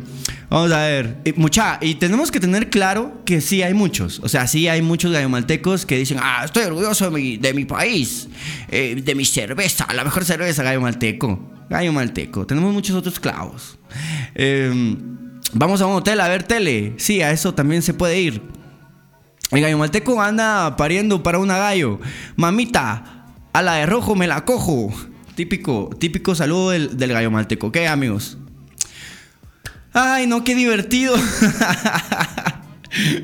[0.52, 1.18] vamos a ver.
[1.36, 4.20] mucha, y tenemos que tener claro que sí hay muchos.
[4.20, 8.28] O sea, sí hay muchos gallo maltecos que dicen, ah, estoy orgulloso de mi, país,
[8.70, 11.40] eh, de mi cerveza, la mejor cerveza, gallo malteco.
[11.72, 12.46] Gallo malteco.
[12.46, 13.80] Tenemos muchos otros clavos.
[14.36, 14.96] Eh,
[15.54, 16.94] vamos a un hotel a ver tele.
[16.98, 18.61] Sí, a eso también se puede ir.
[19.52, 22.00] El gallo malteco anda pariendo para una gallo.
[22.36, 24.94] Mamita, a la de rojo me la cojo.
[25.36, 27.72] típico, típico saludo del, del gallo malteco.
[27.72, 28.38] ¿Qué, amigos?
[29.94, 31.16] Ay, no, qué divertido.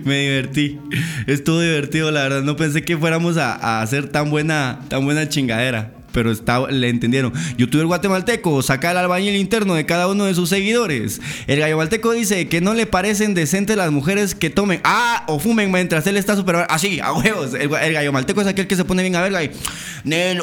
[0.04, 0.80] Me divertí.
[1.28, 2.42] Estuvo divertido, la verdad.
[2.42, 5.94] No pensé que fuéramos a, hacer tan buena, tan buena chingadera.
[6.18, 6.34] Pero
[6.72, 7.32] le entendieron.
[7.60, 11.22] Youtuber guatemalteco saca el albañil interno de cada uno de sus seguidores.
[11.46, 14.82] El gallo malteco dice que no le parecen decentes las mujeres que tomen.
[14.84, 16.66] Ah, o fumen mientras él está super.
[16.70, 17.54] Así, a huevos.
[17.54, 19.52] El, gallo malteco es aquel que se pone bien a verga y.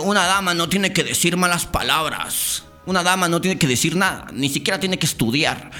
[0.04, 2.62] Una dama no tiene que decir malas palabras.
[2.86, 5.72] Una dama no tiene que decir nada, ni siquiera tiene que estudiar.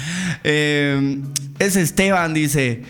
[0.43, 1.19] Eh,
[1.61, 2.83] es Esteban, dice.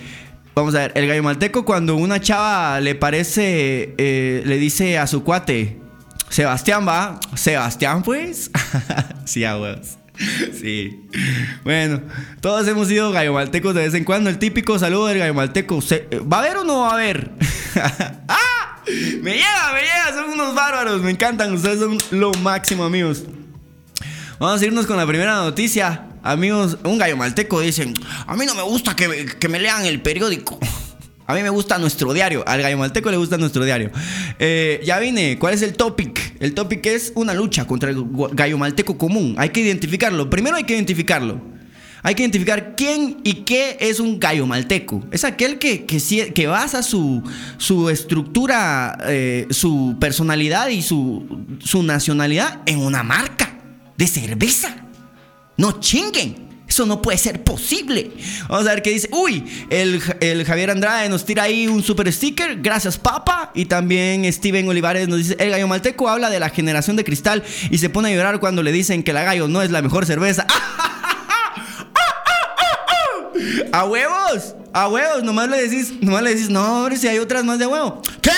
[0.55, 5.07] Vamos a ver, el gallo malteco cuando una chava le parece, eh, le dice a
[5.07, 5.84] su cuate,
[6.29, 8.51] Sebastián va, Sebastián pues,
[9.25, 9.57] sí, a
[10.61, 11.09] Sí.
[11.65, 12.01] Bueno,
[12.41, 14.31] todos hemos sido gallo maltecos de vez en cuando.
[14.31, 15.81] El típico saludo del gallo malteco.
[16.33, 17.33] ¿Va a haber o no va a haber?
[18.29, 18.79] ¡Ah!
[18.87, 20.13] Me llega, me llega.
[20.15, 21.03] Son unos bárbaros.
[21.03, 21.53] Me encantan.
[21.53, 23.25] Ustedes son lo máximo, amigos.
[24.39, 26.07] Vamos a irnos con la primera noticia.
[26.23, 27.93] Amigos, un gallo malteco dicen,
[28.27, 30.59] a mí no me gusta que me, lean el periódico.
[31.27, 32.45] A mí me gusta nuestro diario.
[32.47, 33.91] Al gallo malteco le gusta nuestro diario.
[34.39, 35.39] Eh, ya vine.
[35.39, 36.37] ¿Cuál es el topic?
[36.41, 39.35] El topic es una lucha contra el gallo malteco común.
[39.39, 40.29] Hay que identificarlo.
[40.29, 41.41] Primero hay que identificarlo.
[42.03, 45.03] Hay que identificar quién y qué es un gallo malteco.
[45.11, 47.23] Es aquel que, que, basa su,
[47.57, 53.59] su estructura, eh, su personalidad y su, su nacionalidad en una marca
[53.97, 54.77] de cerveza.
[55.57, 56.44] No chinguen.
[56.67, 58.11] Eso no puede ser posible.
[58.49, 59.09] Vamos a ver qué dice.
[59.13, 60.01] Uy, el,
[60.45, 62.61] Javier Andrade nos tira ahí un super sticker.
[62.61, 63.51] Gracias, papa.
[63.55, 67.45] Y también Steven Olivares nos dice: El gallo malteco habla de la generación de cristal
[67.71, 70.07] y se pone a llorar cuando le dicen que la gallo no es la mejor
[70.07, 70.47] cerveza.
[73.73, 74.55] ¡A huevos!
[74.73, 75.23] ¡A huevos!
[75.23, 78.01] Nomás le decís, nomás le decís, no, hombre, si hay otras más de huevo.
[78.23, 78.31] ¿Qué?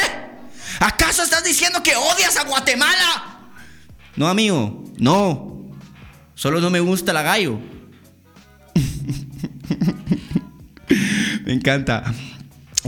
[0.81, 3.39] ¿Acaso estás diciendo que odias a Guatemala?
[4.17, 5.67] No, amigo, no.
[6.35, 7.59] Solo no me gusta la gallo.
[11.44, 12.05] Me encanta.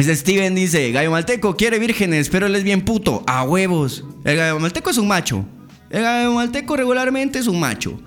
[0.00, 3.24] Steven dice, Gallo Malteco quiere vírgenes, pero él es bien puto.
[3.26, 4.04] A huevos.
[4.24, 5.44] El Gallo Malteco es un macho.
[5.90, 8.00] El Gallo Malteco regularmente es un macho.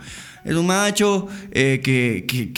[0.43, 2.51] Es un macho eh, que, que,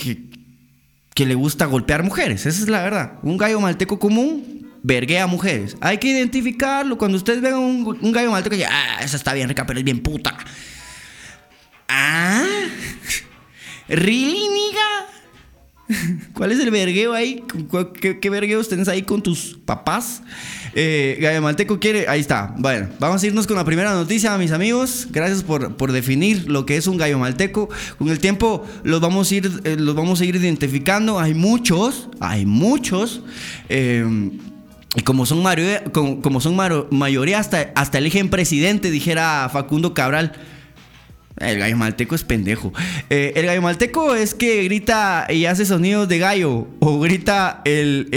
[1.13, 2.45] que, le gusta golpear mujeres.
[2.45, 3.19] Esa es la verdad.
[3.23, 5.75] Un gallo malteco común verguea mujeres.
[5.81, 6.97] Hay que identificarlo.
[6.97, 9.85] Cuando ustedes vean un, un gallo malteco, ya, ah, esa está bien rica, pero es
[9.85, 10.37] bien puta.
[11.89, 12.45] Ah,
[13.89, 14.47] ¿really,
[16.33, 17.43] ¿Cuál es el vergueo ahí?
[17.99, 20.21] ¿Qué, qué vergueos tenés ahí con tus papás?
[20.75, 22.07] Eh, Gallo Malteco quiere.
[22.07, 22.53] Ahí está.
[22.57, 25.07] Bueno, vamos a irnos con la primera noticia, mis amigos.
[25.11, 27.69] Gracias por, por definir lo que es un gallo malteco.
[27.97, 31.19] Con el tiempo los vamos a ir, eh, los vamos a ir identificando.
[31.19, 33.21] Hay muchos, hay muchos.
[33.69, 34.31] Eh,
[34.95, 36.55] y como son, mayoría, como, son
[36.91, 40.33] mayoría, hasta, hasta eligen presidente, dijera Facundo Cabral.
[41.37, 42.71] El gallo malteco es pendejo.
[43.09, 46.67] Eh, el gallo malteco es que grita y hace sonidos de gallo.
[46.79, 48.07] O grita el,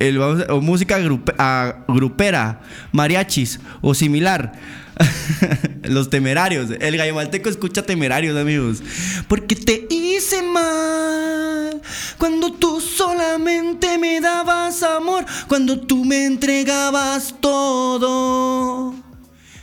[0.00, 2.60] el, o música grupera,
[2.92, 4.52] mariachis o similar.
[5.84, 6.70] Los temerarios.
[6.80, 8.82] El gallo malteco escucha temerarios, amigos.
[9.28, 11.80] Porque te hice mal.
[12.18, 15.24] Cuando tú solamente me dabas amor.
[15.46, 18.94] Cuando tú me entregabas todo.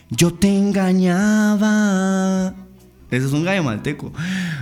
[0.09, 1.73] Yo te engañaba.
[3.17, 4.11] Ese es un gallo malteco.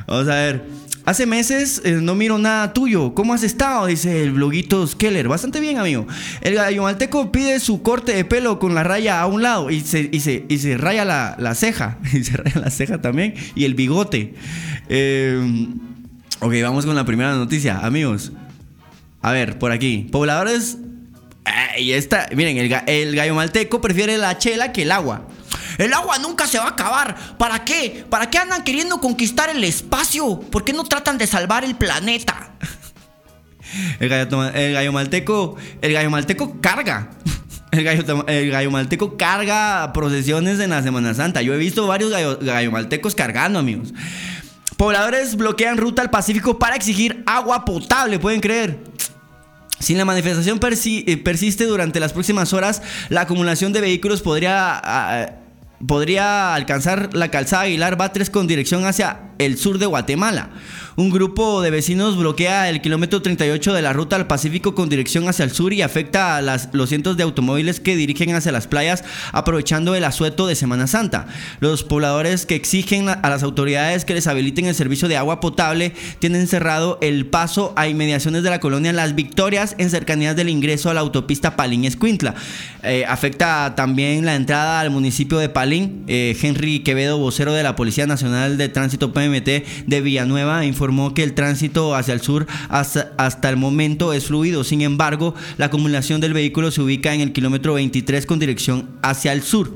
[0.08, 0.82] Vamos a ver.
[1.04, 3.16] Hace meses eh, no miro nada tuyo.
[3.16, 3.88] ¿Cómo has estado?
[3.88, 5.28] Dice el bloguito Skeller.
[5.28, 6.06] Bastante bien, amigo.
[6.42, 9.82] El gallo malteco pide su corte de pelo con la raya a un lado y
[9.82, 11.98] se, y se, raya la, ceja.
[12.14, 13.34] Y se raya la ceja también.
[13.56, 14.36] Y el bigote.
[14.90, 15.68] Eh,
[16.40, 18.32] ok, vamos con la primera noticia, amigos.
[19.22, 20.08] A ver, por aquí.
[20.12, 20.78] Pobladores.
[21.78, 25.28] Y esta, miren, el, el gallo malteco prefiere la chela que el agua.
[25.78, 27.38] El agua nunca se va a acabar.
[27.38, 28.06] ¿Para qué?
[28.10, 30.40] ¿Para qué andan queriendo conquistar el espacio?
[30.40, 32.52] ¿Por qué no tratan de salvar el planeta?
[34.00, 37.10] El gallo, malteco, el gallo malteco carga.
[37.72, 41.42] El gallo, malteco carga procesiones en la Semana Santa.
[41.42, 43.94] Yo he visto varios gallo, maltecos cargando, amigos.
[44.76, 48.80] Pobladores bloquean ruta al Pacífico para exigir agua potable, ¿pueden creer?
[49.82, 55.38] Si la manifestación eh, persiste durante las próximas horas, la acumulación de vehículos podría
[55.88, 60.50] podría alcanzar la calzada Aguilar Batres con dirección hacia el sur de Guatemala.
[61.02, 65.28] Un grupo de vecinos bloquea el kilómetro 38 de la ruta al Pacífico con dirección
[65.28, 69.04] hacia el sur y afecta a los cientos de automóviles que dirigen hacia las playas
[69.32, 71.26] aprovechando el asueto de Semana Santa.
[71.60, 75.94] Los pobladores que exigen a las autoridades que les habiliten el servicio de agua potable
[76.20, 80.92] tienen cerrado el paso a inmediaciones de la colonia Las Victorias en cercanías del ingreso
[80.92, 82.36] a la autopista Palín-Escuintla.
[82.84, 86.04] Eh, afecta también la entrada al municipio de Palín.
[86.06, 91.24] Eh, Henry Quevedo, vocero de la Policía Nacional de Tránsito PMT de Villanueva, informó que
[91.24, 94.64] el tránsito hacia el sur hasta, hasta el momento es fluido.
[94.64, 99.34] Sin embargo, la acumulación del vehículo se ubica en el kilómetro 23 con dirección hacia
[99.34, 99.72] el sur.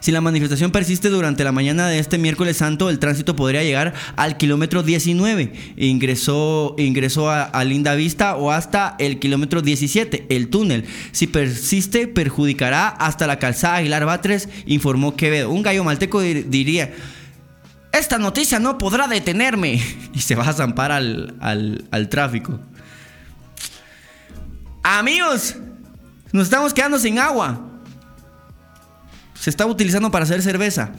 [0.00, 3.94] Si la manifestación persiste durante la mañana de este miércoles santo, el tránsito podría llegar
[4.16, 5.52] al kilómetro 19.
[5.76, 10.84] Ingresó, ingresó a, Linda Vista o hasta el kilómetro 17, el túnel.
[11.12, 15.50] Si persiste, perjudicará hasta la calzada Aguilar Batres, informó Quevedo.
[15.50, 16.92] Un gallo malteco diría
[17.98, 19.82] esta noticia no podrá detenerme.
[20.12, 22.58] Y se va a zampar al, al, tráfico.
[24.82, 25.56] Amigos,
[26.32, 27.60] nos estamos quedando sin agua.
[29.34, 30.90] Se está utilizando para hacer cerveza.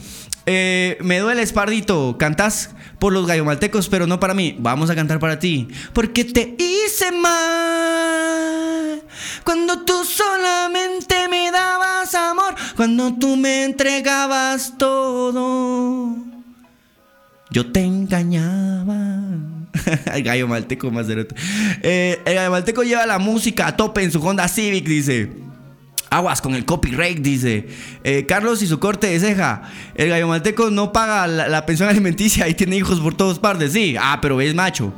[0.46, 2.18] Eh, me duele espardito.
[2.20, 4.56] Cantás por los gallomaltecos, pero no para mí.
[4.60, 5.68] Vamos a cantar para ti.
[5.94, 9.02] Porque te hice mal.
[9.44, 12.56] Cuando tú solamente me dabas amor.
[12.76, 16.37] Cuando tú me entregabas todo
[17.50, 19.22] yo te engañaba.
[20.14, 24.22] el gallo malteco más eh, El gallo malteco lleva la música a tope en su
[24.22, 25.32] Honda Civic, dice.
[26.10, 27.68] Aguas con el copyright, dice.
[28.04, 29.64] Eh, Carlos y su corte de ceja.
[29.96, 33.74] El gallo malteco no paga la, pensión alimenticia y tiene hijos por todas partes.
[33.74, 34.94] Sí, ah, pero es macho.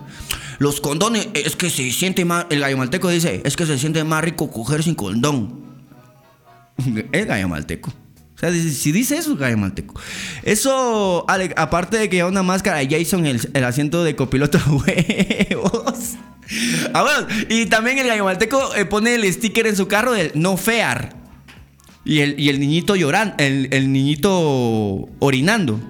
[0.60, 2.46] Los condones, es que se siente más.
[2.50, 5.64] El gallo malteco dice: Es que se siente más rico coger sin condón.
[7.12, 7.92] El gallo malteco.
[8.40, 10.00] O sea, si dice eso, gallo malteco.
[10.44, 11.26] Eso,
[11.58, 16.16] aparte de que lleva una máscara, Jason el, el asiento de copiloto huevos.
[16.94, 20.32] Ah, bueno, y también el gallo malteco eh, pone el sticker en su carro del
[20.36, 21.18] no fear.
[22.06, 25.82] Y el, y el niñito llorando, el, niñito orinando.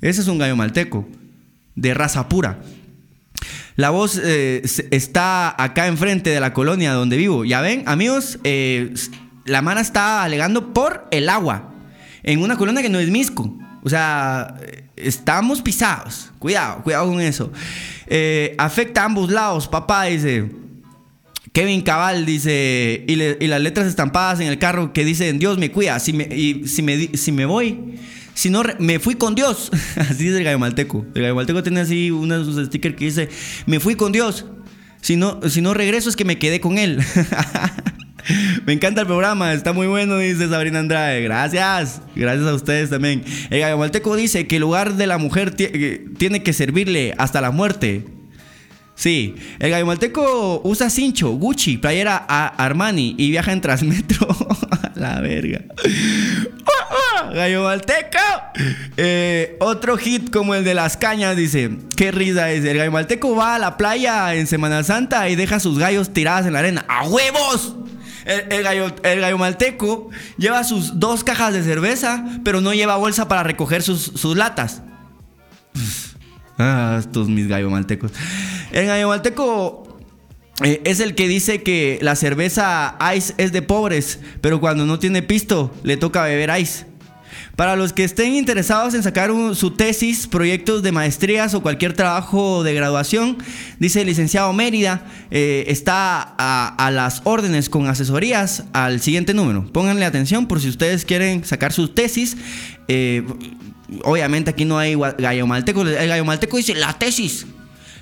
[0.00, 1.08] Ese es un gallo malteco.
[1.74, 2.60] De raza pura.
[3.74, 7.44] La voz eh, está acá enfrente de la colonia donde vivo.
[7.44, 8.94] Ya ven, amigos, eh,
[9.46, 11.71] la mana está alegando por el agua
[12.22, 13.56] en una colonia que no es Misco.
[13.82, 14.56] O sea,
[14.96, 16.30] estamos pisados.
[16.38, 17.52] Cuidado, cuidado con eso.
[18.06, 20.50] Eh, afecta a ambos lados, papá, dice.
[21.52, 26.00] Kevin Cabal dice, y, las letras estampadas en el carro que dicen, Dios me cuida,
[26.00, 26.26] si me,
[26.66, 27.98] si me, si me voy,
[28.32, 29.70] si no, me fui con Dios.
[29.96, 31.04] así dice el gallo malteco.
[31.14, 33.28] El gallo malteco tiene así uno de sus stickers que dice,
[33.66, 34.46] me fui con Dios.
[35.02, 37.00] Si no, si no regreso es que me quedé con él.
[38.66, 41.22] Me encanta el programa, está muy bueno, dice Sabrina Andrade.
[41.22, 43.24] Gracias, gracias a ustedes también.
[43.50, 47.50] El gallo dice que el lugar de la mujer eh, tiene que servirle hasta la
[47.50, 48.04] muerte.
[48.94, 54.28] Sí, el gallo malteco usa cincho, Gucci, playera Armani y viaja en Transmetro.
[54.94, 55.62] la verga.
[57.34, 58.18] Gallo malteco.
[58.96, 61.70] Eh, otro hit como el de las cañas, dice.
[61.96, 62.64] Qué risa es.
[62.64, 66.46] El gallo malteco va a la playa en Semana Santa y deja sus gallos tiradas
[66.46, 66.84] en la arena.
[66.88, 67.76] ¡A huevos!
[68.24, 73.82] El, gallo, malteco lleva sus dos cajas de cerveza, pero no lleva bolsa para recoger
[73.82, 74.82] sus, latas.
[76.58, 78.12] ah, estos mis gallo maltecos.
[78.70, 79.98] El gallo malteco
[80.62, 84.98] eh, es el que dice que la cerveza ice es de pobres, pero cuando no
[84.98, 86.86] tiene pisto le toca beber ice.
[87.56, 92.64] Para los que estén interesados en sacar su tesis, proyectos de maestrías o cualquier trabajo
[92.64, 93.36] de graduación,
[93.78, 99.70] dice el licenciado Mérida, eh, está a, las órdenes con asesorías al siguiente número.
[99.70, 102.38] Pónganle atención por si ustedes quieren sacar sus tesis.
[102.88, 103.22] Eh,
[104.04, 105.82] obviamente aquí no hay gallo malteco.
[105.82, 107.44] El gallo malteco dice la tesis.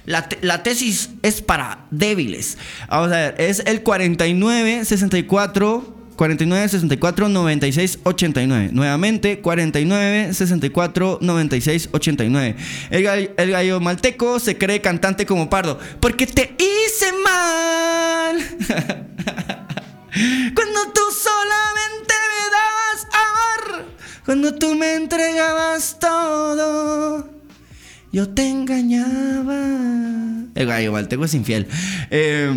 [0.06, 2.56] La, la, tesis es para débiles.
[2.88, 8.70] Vamos a ver, es el 4964 49 64 96 89.
[8.74, 12.56] Nuevamente, 49 64 96 89.
[12.90, 15.78] El gallo, malteco se cree cantante como pardo.
[15.98, 18.36] Porque te hice mal.
[20.54, 23.86] Cuando tú solamente me dabas amor.
[24.26, 27.30] Cuando tú me entregabas todo.
[28.12, 29.56] Yo te engañaba.
[30.54, 31.66] El gallo malteco es infiel.
[32.10, 32.52] Eh.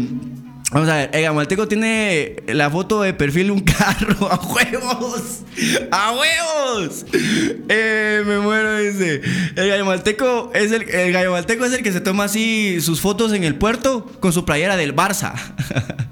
[0.74, 4.28] Vamos a ver, el gamalteco tiene la foto de perfil de un carro.
[4.32, 5.42] ¡A huevos!
[5.92, 7.06] ¡A huevos!
[7.70, 9.22] Eh, me muero, dice.
[9.56, 13.44] El gallo es el, el gallo es el que se toma así sus fotos en
[13.44, 15.34] el puerto con su playera del Barça.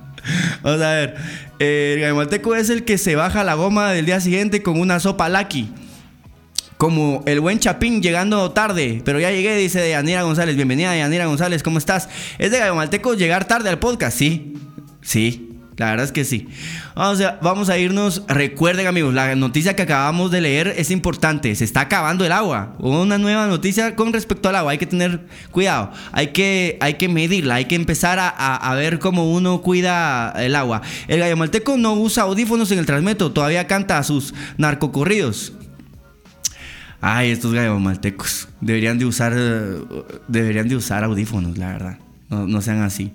[0.62, 1.16] Vamos a ver.
[1.58, 5.28] El gallo es el que se baja la goma del día siguiente con una sopa
[5.28, 5.74] Lucky.
[6.82, 10.56] Como el buen Chapín llegando tarde, pero ya llegué, dice Yanira González.
[10.56, 12.10] Bienvenida, Yanira González, ¿cómo estás?
[12.40, 14.18] ¿Es de Gallo Malteco llegar tarde al podcast?
[14.18, 14.56] Sí,
[15.00, 15.48] sí.
[15.78, 16.48] La verdad es que sí.
[16.96, 18.24] Vamos a, vamos a irnos.
[18.28, 21.54] Recuerden, amigos, la noticia que acabamos de leer es importante.
[21.54, 22.74] Se está acabando el agua.
[22.80, 24.72] Una nueva noticia con respecto al agua.
[24.72, 25.92] Hay que tener cuidado.
[26.12, 27.56] Hay que, hay que medirla.
[27.56, 30.82] Hay que empezar a, a ver cómo uno cuida el agua.
[31.08, 33.32] El gallo malteco no usa audífonos en el transmeto.
[33.32, 35.54] Todavía canta sus narcocorridos.
[37.02, 38.48] Ay, estos gallos maltecos.
[38.62, 39.34] Deberían de usar.
[40.28, 41.98] Deberían de usar audífonos, la verdad.
[42.30, 43.12] No, no sean así.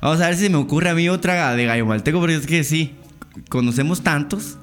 [0.00, 2.62] Vamos a ver si me ocurre a mí otra de gallo malteco, porque es que
[2.62, 2.94] sí,
[3.48, 4.58] conocemos tantos.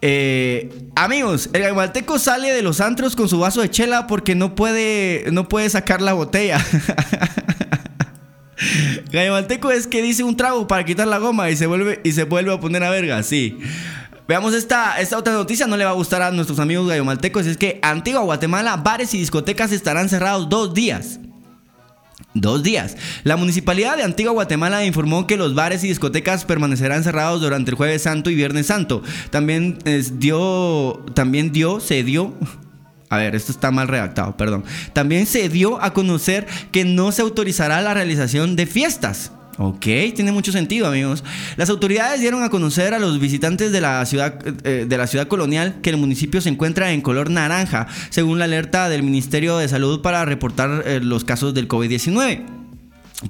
[0.00, 4.34] Eh, amigos, el gallo malteco sale de los antros con su vaso de chela porque
[4.34, 6.64] no puede, no puede sacar la botella.
[9.12, 12.12] gallo malteco es que dice un trago para quitar la goma y se vuelve, y
[12.12, 13.58] se vuelve a poner a verga, sí.
[14.28, 17.46] Veamos esta, esta otra noticia, no le va a gustar a nuestros amigos gallo maltecos,
[17.46, 21.18] es que Antigua Guatemala, bares y discotecas estarán cerrados dos días.
[22.34, 22.96] Dos días.
[23.24, 27.76] La municipalidad de Antigua Guatemala informó que los bares y discotecas permanecerán cerrados durante el
[27.76, 29.02] Jueves Santo y Viernes Santo.
[29.30, 29.78] También
[30.14, 32.32] dio, también dio, se dio.
[33.10, 34.64] A ver, esto está mal redactado, perdón.
[34.94, 39.32] También se dio a conocer que no se autorizará la realización de fiestas.
[39.64, 41.22] Ok, tiene mucho sentido, amigos.
[41.56, 44.36] Las autoridades dieron a conocer a los visitantes de la ciudad,
[44.66, 48.46] eh, de la ciudad colonial que el municipio se encuentra en color naranja, según la
[48.46, 52.44] alerta del Ministerio de Salud para reportar eh, los casos del COVID-19.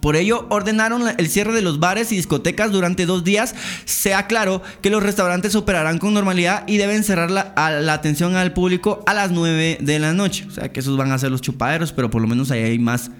[0.00, 3.54] Por ello, ordenaron el cierre de los bares y discotecas durante dos días.
[3.84, 8.54] Se aclaró que los restaurantes operarán con normalidad y deben cerrar la, la, atención al
[8.54, 10.46] público a las 9 de la noche.
[10.48, 12.78] O sea que esos van a ser los chupaderos, pero por lo menos ahí hay
[12.78, 13.10] más,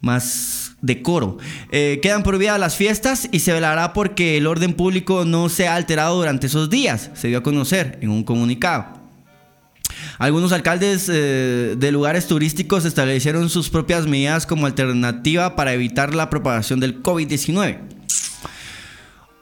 [0.00, 1.38] más decoro.
[1.72, 5.74] Eh, quedan prohibidas las fiestas y se velará porque el orden público no se ha
[5.74, 9.02] alterado durante esos días, se dio a conocer en un comunicado.
[10.18, 16.28] Algunos alcaldes eh, de lugares turísticos establecieron sus propias medidas como alternativa para evitar la
[16.30, 17.78] propagación del COVID-19.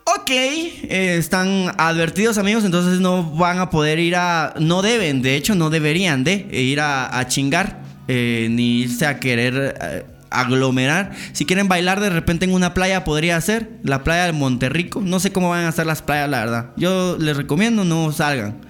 [0.05, 4.55] Ok, eh, están advertidos amigos, entonces no van a poder ir a...
[4.61, 11.13] No deben, de hecho no deberían de ir a, chingar, ni irse a querer aglomerar.
[11.33, 15.01] Si quieren bailar de repente en una playa, podría ser la playa de Monterrico.
[15.01, 16.71] No sé cómo van a estar las playas, la verdad.
[16.77, 18.61] Yo les recomiendo no salgan.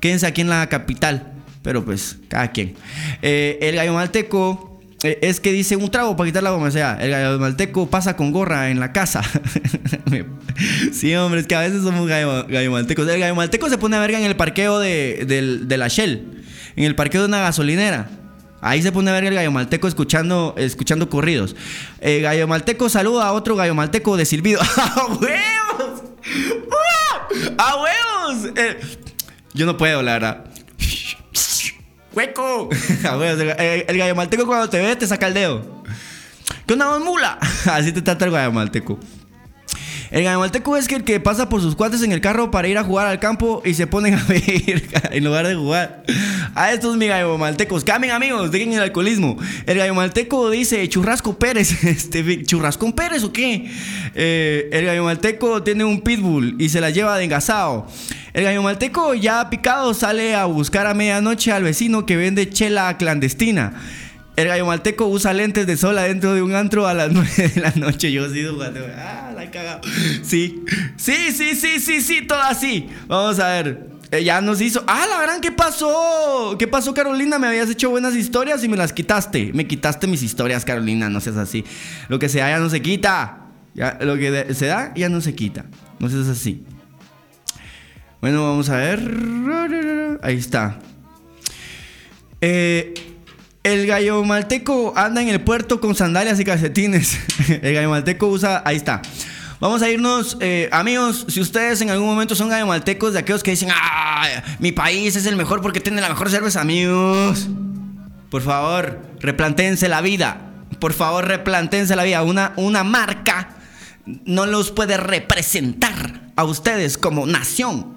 [0.00, 1.32] Quédense aquí en la capital.
[1.62, 2.74] Pero pues, cada quien.
[3.22, 6.70] Eh, el gallo malteco eh, es que dice un trago para quitar la goma.
[6.70, 9.22] Sea, el gallo malteco pasa con gorra en la casa.
[10.92, 13.08] sí, hombre, es que a veces somos gallo, maltecos.
[13.08, 16.44] El gallo malteco se pone a verga en el parqueo de, de la Shell.
[16.76, 18.08] En el parqueo de una gasolinera.
[18.60, 21.54] Ahí se pone a ver el gallo malteco escuchando, escuchando corridos.
[22.00, 24.60] Eh, gallo malteco saluda a otro gallo malteco de silbido.
[24.76, 26.02] ¡A huevos!
[27.56, 28.52] ¡A huevos!
[28.56, 28.80] Eh,
[29.54, 30.44] yo no puedo, la verdad.
[32.14, 32.68] ¡Hueco!
[33.60, 35.84] Eh, el, gallo malteco cuando te ve te saca el dedo.
[36.66, 37.38] ¿Qué onda, mula?
[37.66, 38.98] Así te trata el gallo malteco.
[40.10, 42.78] El guatemalteco es que el que pasa por sus cuates en el carro para ir
[42.78, 44.42] a jugar al campo y se ponen a ver
[45.10, 46.02] en lugar de jugar.
[46.54, 47.84] A estos mi gallo maltecos.
[47.84, 49.36] Cambien amigos, dejen el alcoholismo.
[49.66, 51.84] El gallo malteco dice Churrasco Pérez.
[51.88, 53.70] Este, ¿Churrasco Pérez o qué?
[54.14, 57.86] Eh, el gallo malteco tiene un pitbull y se la lleva de engasado.
[58.32, 62.96] El gallo malteco ya picado sale a buscar a medianoche al vecino que vende chela
[62.96, 63.74] clandestina.
[64.38, 67.60] El gallo malteco usa lentes de sol adentro de un antro a las 9 de
[67.60, 68.12] la noche.
[68.12, 68.46] Yo sí,
[68.96, 69.80] ah, la he cagado.
[70.22, 70.62] Sí,
[70.96, 72.88] sí, sí, sí, sí, sí, todo así.
[73.08, 73.88] Vamos a ver.
[74.12, 74.84] Eh, ya nos hizo.
[74.86, 75.40] ¡Ah, la gran!
[75.40, 76.54] ¿Qué pasó?
[76.56, 77.40] ¿Qué pasó, Carolina?
[77.40, 79.50] Me habías hecho buenas historias y me las quitaste.
[79.54, 81.10] Me quitaste mis historias, Carolina.
[81.10, 81.64] No seas así.
[82.08, 83.40] Lo que se da ya no se quita.
[83.74, 85.64] Ya, lo que se da ya no se quita.
[85.98, 86.62] No seas así.
[88.20, 89.00] Bueno, vamos a ver.
[90.22, 90.78] Ahí está.
[92.40, 92.94] Eh.
[93.62, 97.18] El gallo malteco anda en el puerto con sandalias y calcetines.
[97.62, 98.62] el gallo malteco usa.
[98.64, 99.02] Ahí está.
[99.60, 101.26] Vamos a irnos, eh, amigos.
[101.28, 104.42] Si ustedes en algún momento son gallo maltecos de aquellos que dicen, ¡ah!
[104.60, 107.48] Mi país es el mejor porque tiene la mejor cerveza, amigos.
[108.30, 110.52] Por favor, replantense la vida.
[110.78, 112.22] Por favor, replantense la vida.
[112.22, 113.56] Una, una marca
[114.24, 117.94] no los puede representar a ustedes como nación.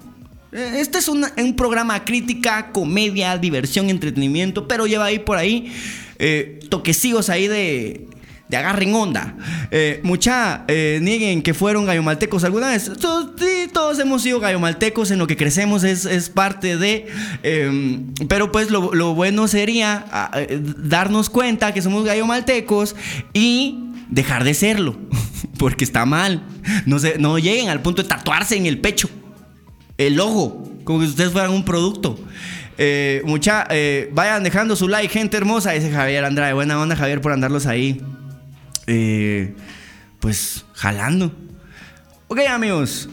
[0.52, 1.24] Eh, este es un,
[1.56, 5.72] programa crítica, comedia, diversión, entretenimiento, pero lleva ahí por ahí
[6.18, 8.06] eh, toquecillos ahí de,
[8.52, 9.34] de agarren onda.
[9.70, 12.92] Eh, mucha eh, nieguen que fueron gallomaltecos alguna vez.
[13.38, 17.06] Sí, todos hemos sido gallomaltecos, en lo que crecemos es, parte de...
[17.42, 20.38] Em, pero pues lo, bueno sería ah,
[20.76, 22.94] darnos cuenta que somos gallomaltecos
[23.32, 23.78] y
[24.10, 24.98] dejar de serlo,
[25.58, 26.46] porque está mal.
[26.84, 29.08] No, se, no lleguen al punto de tatuarse en el pecho
[29.98, 32.18] el logo, como si ustedes fueran un producto.
[32.78, 36.52] Eh, mucha, eh, vayan dejando su like, gente hermosa, dice Javier Andrade.
[36.52, 38.00] Buena onda, Javier, por andarlos ahí.
[38.86, 39.54] Eh,
[40.20, 41.32] pues jalando.
[42.28, 43.08] Ok, amigos.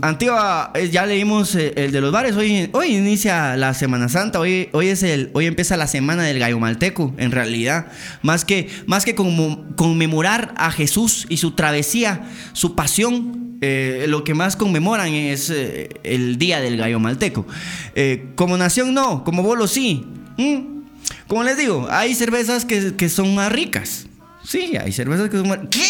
[0.00, 2.36] Antigua, ya leímos el de los bares.
[2.36, 4.38] Hoy, hoy inicia la Semana Santa.
[4.38, 7.88] Hoy, hoy, es el, hoy empieza la semana del gallo malteco, en realidad.
[8.22, 14.34] Más que, más que conmemorar a Jesús y su travesía, su pasión, eh, lo que
[14.34, 17.46] más conmemoran es eh, el día del gallo malteco.
[17.94, 19.24] Eh, como nación, no.
[19.24, 20.04] Como bolo, sí.
[20.36, 20.82] ¿Mm?
[21.26, 24.06] Como les digo, hay cervezas que, que son más ricas.
[24.44, 25.60] Sí, hay cervezas que son más.
[25.70, 25.86] ¿Qué?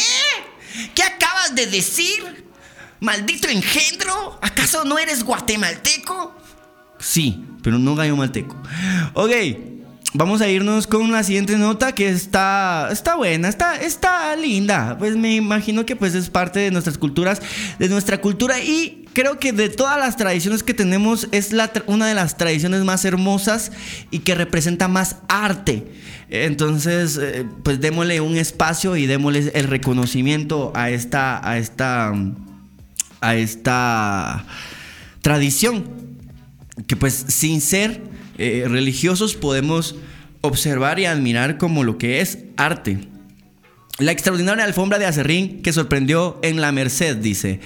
[0.95, 2.45] ¿Qué acabas de decir?
[3.01, 4.39] ¡Maldito engendro!
[4.41, 6.33] ¿Acaso no eres guatemalteco?
[7.01, 8.57] Sí, pero no gallo malteco.
[9.14, 9.33] Ok,
[10.15, 14.97] vamos a irnos con la siguiente nota que está, está buena, está, está linda.
[14.99, 17.43] Pues me imagino que pues es parte de nuestras culturas,
[17.79, 21.51] de nuestra cultura y creo que de todas las tradiciones que tenemos es
[21.87, 23.73] una de las tradiciones más hermosas
[24.11, 25.87] y que representa más arte.
[26.31, 32.12] Entonces, eh, pues démosle un espacio y démosle el reconocimiento a esta, a esta
[33.25, 34.45] a esta
[35.23, 35.85] tradición.
[36.87, 39.97] Que pues sin ser eh, religiosos podemos
[40.41, 43.09] observar y admirar como lo que es arte.
[43.99, 47.61] La extraordinaria alfombra de acerrín que sorprendió en la Merced, dice.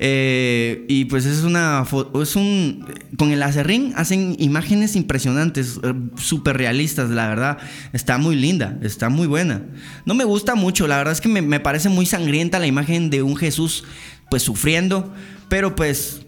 [0.00, 1.84] Eh, y pues es una
[2.22, 7.58] es un con el acerrín hacen imágenes impresionantes, eh, súper realistas, la verdad.
[7.92, 9.62] Está muy linda, está muy buena.
[10.04, 13.10] No me gusta mucho, la verdad es que me, me parece muy sangrienta la imagen
[13.10, 13.84] de un Jesús
[14.30, 15.12] pues sufriendo,
[15.48, 16.22] pero pues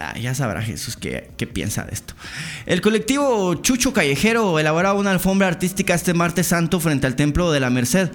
[0.00, 2.14] ah, ya sabrá Jesús qué, qué, piensa de esto.
[2.66, 7.60] El colectivo Chucho Callejero elaboraba una alfombra artística este martes santo frente al Templo de
[7.60, 8.10] la Merced.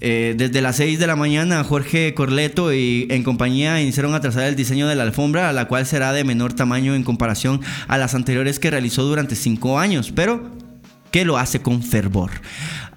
[0.00, 4.44] Eh, desde las 6 de la mañana, Jorge Corleto y en compañía iniciaron a trazar
[4.44, 8.14] el diseño de la alfombra, la cual será de menor tamaño en comparación a las
[8.14, 10.50] anteriores que realizó durante 5 años, pero
[11.10, 12.30] que lo hace con fervor.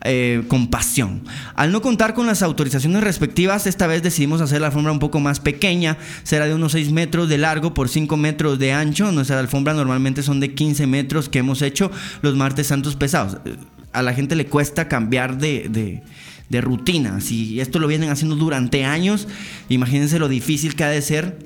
[0.06, 1.24] Eh, con pasión.
[1.56, 5.20] Al no contar con las autorizaciones respectivas, esta vez decidimos hacer la alfombra un poco
[5.20, 5.97] más pequeña.
[6.24, 9.12] Será de unos 6 metros de largo por 5 metros de ancho.
[9.12, 11.91] Nuestra alfombra normalmente son de 15 metros que hemos hecho
[12.22, 13.39] los martes santos pesados.
[13.91, 16.02] A la gente le cuesta cambiar de,
[16.50, 17.20] de, rutina.
[17.20, 19.28] Si esto lo vienen haciendo durante años,
[19.68, 21.39] imagínense lo difícil que ha de ser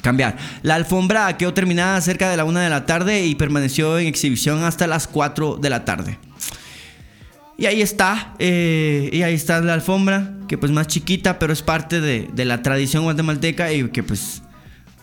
[0.00, 0.38] cambiar.
[0.62, 4.64] La alfombra quedó terminada cerca de la una de la tarde y permaneció en exhibición
[4.64, 6.18] hasta las 4 de la tarde.
[7.56, 11.62] Y ahí está, eh, y ahí está la alfombra, que pues más chiquita, pero es
[11.62, 14.42] parte de, de la tradición guatemalteca y que pues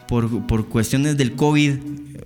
[0.07, 1.75] por, por, cuestiones del COVID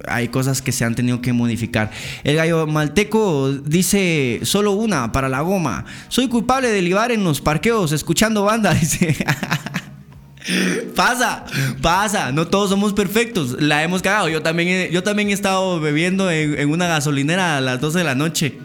[0.07, 1.91] hay cosas que se han tenido que modificar.
[2.23, 5.85] El gallo malteco dice solo una para la goma.
[6.09, 9.15] Soy culpable de libar en los parqueos escuchando banda, dice.
[10.95, 11.45] Pasa,
[11.81, 14.29] pasa, no todos somos perfectos, la hemos cagado.
[14.29, 18.03] Yo también he, yo también he estado bebiendo en, una gasolinera a las 12 de
[18.03, 18.57] la noche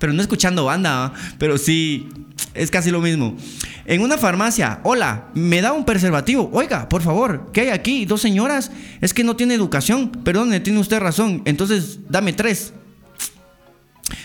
[0.00, 2.08] pero no escuchando banda, pero sí,
[2.54, 3.36] es casi lo mismo.
[3.84, 6.50] En una farmacia, hola, me da un preservativo.
[6.54, 8.06] Oiga, por favor, ¿qué hay aquí?
[8.06, 8.72] Dos señoras.
[9.02, 10.10] Es que no tiene educación.
[10.10, 11.42] Perdón, tiene usted razón.
[11.44, 12.72] Entonces, dame tres.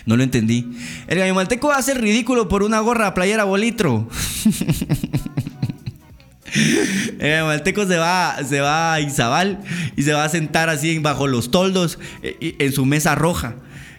[0.06, 0.66] No lo entendí.
[1.08, 4.08] El gallo malteco hace ridículo por una gorra playera bolitro.
[7.20, 9.60] El se va, se va a Izabal
[9.98, 13.56] y se va a sentar así bajo los toldos eh, en su mesa roja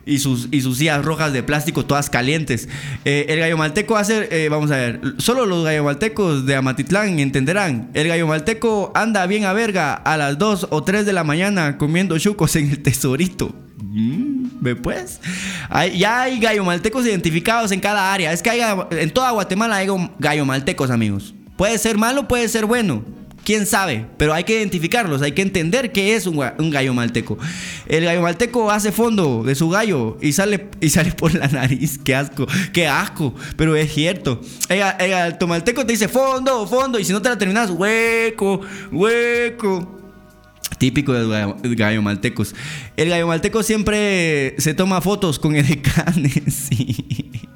[0.07, 2.69] y sus, y sus sillas rojas de plástico todas calientes.
[3.05, 7.19] Eh, el gallo malteco hace, eh, vamos a ver, solo los gallo maltecos de Amatitlán
[7.19, 7.91] entenderán.
[7.93, 11.77] El gallo malteco anda bien a verga a las 2 o 3 de la mañana
[11.77, 13.55] comiendo chucos en el tesorito.
[13.83, 15.21] Mm, ¿Ve pues?
[15.69, 18.33] Hay, ya hay gallo maltecos identificados en cada área.
[18.33, 18.61] Es que hay,
[18.93, 19.89] en toda Guatemala hay
[20.19, 21.35] gallo maltecos, amigos.
[21.57, 23.03] Puede ser malo, puede ser bueno
[23.47, 27.39] quién sabe, pero hay que identificarlos, hay que entender qué es un, gallo malteco.
[27.87, 31.97] El gallo malteco hace fondo de su gallo y sale, y sale por la nariz,
[32.03, 34.41] qué asco, qué asco, pero es cierto.
[34.69, 39.93] El, el malteco te dice fondo, fondo, y si no te la terminas, hueco, hueco.
[40.79, 42.53] Típico de los gallo maltecos.
[42.97, 46.43] El gallo malteco siempre se toma fotos con edecanes.
[46.69, 47.47] Sí.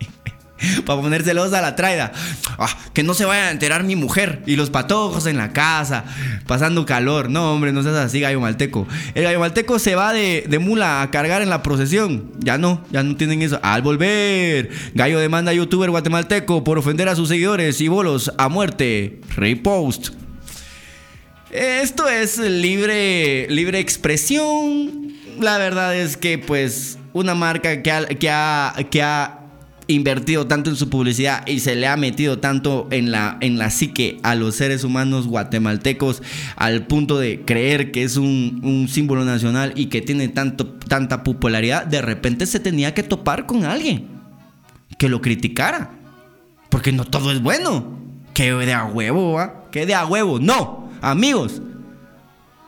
[0.87, 2.13] para poner celosa a la traida.
[2.59, 6.05] Ah, que no se vaya a enterar mi mujer y los patojos en la casa,
[6.47, 7.31] pasando calor.
[7.31, 8.87] No, hombre, no seas así, gallo malteco.
[9.15, 12.33] El gallo malteco se va de, de mula a cargar en la procesión.
[12.39, 13.61] Ya no, ya no tienen eso.
[13.63, 18.49] Al volver, gallo demanda a youtuber guatemalteco por ofender a sus seguidores y bolos a
[18.49, 19.21] muerte.
[19.37, 20.11] Repost.
[21.51, 25.15] Esto es libre, libre expresión.
[25.41, 28.07] La verdad es que, pues, una marca que ha,
[28.89, 29.40] que ha
[29.91, 33.71] invertido tanto en su publicidad y se le ha metido tanto en la, en la
[33.71, 36.23] psique a los seres humanos guatemaltecos
[36.57, 41.25] al punto de creer que es un, un símbolo nacional y que tiene tanto, tanta
[41.25, 44.07] popularidad, de repente se tenía que topar con alguien
[44.99, 45.91] que lo criticara.
[46.69, 47.99] Porque no todo es bueno.
[48.33, 49.65] Que de a huevo, ¿va?
[49.71, 50.39] Que de a huevo.
[50.39, 51.61] No, amigos.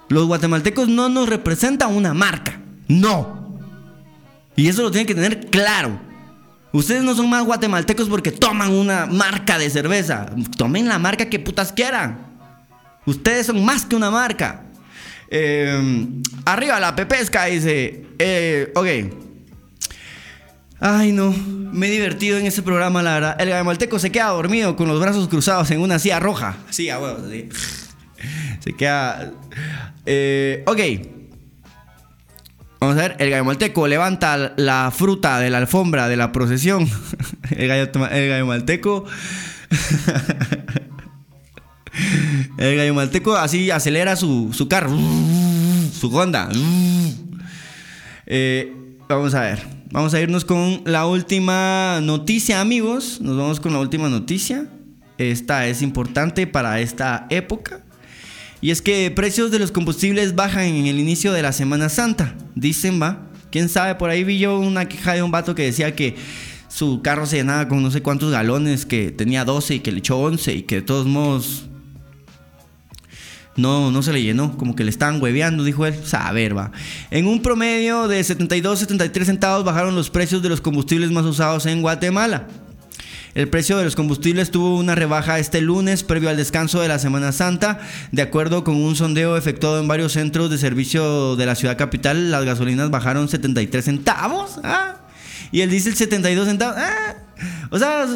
[0.09, 2.61] Los guatemaltecos no nos representan una marca.
[2.89, 3.59] No.
[4.57, 6.01] Y eso lo tienen que tener claro.
[6.73, 10.27] Ustedes no son más guatemaltecos porque toman una marca de cerveza.
[10.57, 12.27] Tomen la marca que putas quieran.
[13.05, 14.63] Ustedes son más que una marca.
[15.29, 16.07] Eh,
[16.45, 18.07] arriba la pepesca dice.
[18.19, 18.87] Eh, ok.
[20.81, 21.31] Ay, no.
[21.31, 23.37] Me he divertido en ese programa, la verdad.
[23.39, 26.57] El guatemalteco se queda dormido con los brazos cruzados en una silla roja.
[26.71, 26.99] Sí, a
[27.31, 27.49] sí.
[28.61, 29.33] Se queda.
[30.07, 31.22] Eh, ok.
[32.83, 36.91] Vamos a ver, el gallo levanta la fruta de la alfombra de la procesión.
[37.57, 39.05] El gallo, el malteco.
[42.59, 44.91] El gallo malteco así acelera su, su carro,
[45.93, 46.49] su Honda.
[48.27, 48.75] Eh,
[49.09, 53.21] vamos a ver, vamos a irnos con la última noticia, amigos.
[53.21, 54.67] Nos vamos con la última noticia.
[55.19, 57.85] Esta es importante para esta época.
[58.63, 62.37] Y es que precios de los combustibles bajan en el inicio de la Semana Santa.
[62.55, 63.29] Dicen, va.
[63.51, 66.15] Quién sabe, por ahí vi yo una queja de un vato que decía que
[66.69, 69.99] su carro se llenaba con no sé cuántos galones, que tenía 12 y que le
[69.99, 71.67] echó 11 y que de todos modos
[73.57, 75.95] no, no se le llenó, como que le estaban hueveando, dijo él.
[76.05, 76.71] Saber, va.
[77.11, 81.67] En un promedio de 72, 73 centavos bajaron los precios de los combustibles más usados
[81.67, 82.47] en Guatemala.
[83.35, 86.99] El precio de los combustibles tuvo una rebaja este lunes previo al descanso de la
[86.99, 87.81] Semana Santa.
[88.11, 92.31] De acuerdo con un sondeo efectuado en varios centros de servicio de la ciudad capital,
[92.31, 94.61] las gasolinas bajaron 73 centavos.
[94.65, 94.97] ¿ah?
[95.51, 96.77] Y el diésel 72 centavos.
[96.77, 97.15] ¿ah?
[97.71, 98.07] O sea,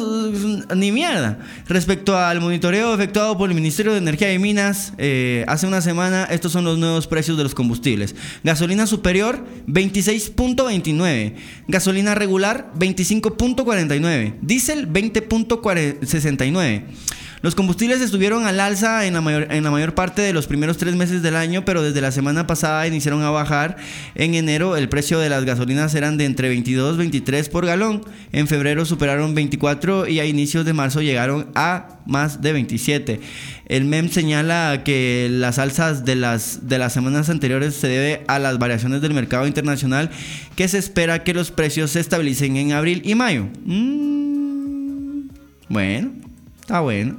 [0.75, 1.39] ni mierda.
[1.67, 6.25] Respecto al monitoreo efectuado por el Ministerio de Energía y Minas eh, hace una semana,
[6.25, 8.15] estos son los nuevos precios de los combustibles.
[8.43, 11.33] Gasolina superior, 26.29.
[11.67, 14.35] Gasolina regular, 25.49.
[14.41, 16.83] Diésel, 20.69.
[17.41, 20.77] Los combustibles estuvieron al alza en la, mayor, en la mayor parte de los primeros
[20.77, 23.77] tres meses del año, pero desde la semana pasada iniciaron a bajar.
[24.15, 28.03] En enero el precio de las gasolinas eran de entre 22 y 23 por galón.
[28.31, 33.19] En febrero superaron 24 y a inicios de marzo llegaron a más de 27.
[33.67, 38.39] El MEM señala que las alzas de las, de las semanas anteriores se debe a
[38.39, 40.09] las variaciones del mercado internacional
[40.55, 43.45] que se espera que los precios se estabilicen en abril y mayo.
[43.65, 45.27] Mm,
[45.69, 46.26] bueno,
[46.67, 47.15] está bueno.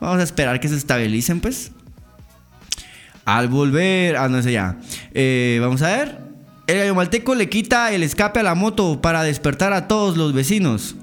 [0.00, 1.72] Vamos a esperar que se estabilicen, pues.
[3.26, 4.16] Al volver.
[4.16, 4.76] Ah, no sé ya.
[5.12, 6.18] Eh, vamos a ver.
[6.66, 10.32] El gallo malteco le quita el escape a la moto para despertar a todos los
[10.32, 10.96] vecinos.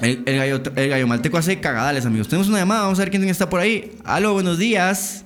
[0.00, 2.28] El, gallo, malteco hace cagadales, amigos.
[2.28, 3.96] Tenemos una llamada, vamos a ver quién está por ahí.
[4.04, 5.24] Aló, buenos días.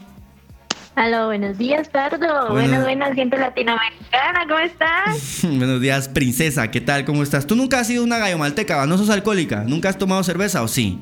[0.97, 2.53] Aló, buenos días, Pardo.
[2.53, 5.40] Buenos, buenas, gente latinoamericana, ¿cómo estás?
[5.42, 7.05] buenos días, princesa, ¿qué tal?
[7.05, 7.47] ¿Cómo estás?
[7.47, 9.64] Tú nunca has sido una gallo malteca, ¿no sos alcohólica?
[9.66, 10.99] ¿Nunca has tomado cerveza o sí?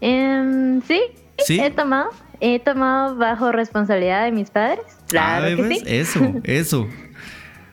[0.00, 1.00] Em, sí,
[1.48, 2.10] he tomado.
[2.40, 4.80] He tomado bajo responsabilidad de mis padres.
[5.08, 5.56] Claro.
[5.56, 5.82] que sí.
[5.86, 6.88] Eso, eso.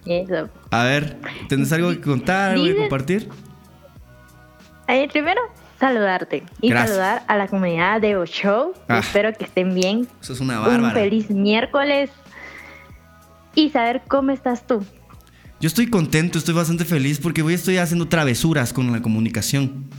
[0.05, 0.49] eso.
[0.71, 1.17] A ver,
[1.47, 3.29] ¿tienes algo que contar, algo que compartir?
[4.89, 5.41] Eh, primero,
[5.79, 8.73] saludarte y saludar a la comunidad de Oshow.
[8.87, 8.99] Ah.
[8.99, 10.07] Espero que estén bien.
[10.21, 10.87] Eso es una bárbara.
[10.87, 12.09] Un feliz miércoles
[13.55, 14.85] y saber cómo estás tú.
[15.59, 19.89] Yo estoy contento, estoy bastante feliz porque hoy estoy haciendo travesuras con la comunicación.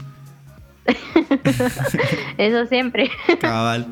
[2.37, 3.11] Eso siempre.
[3.39, 3.87] Cabal.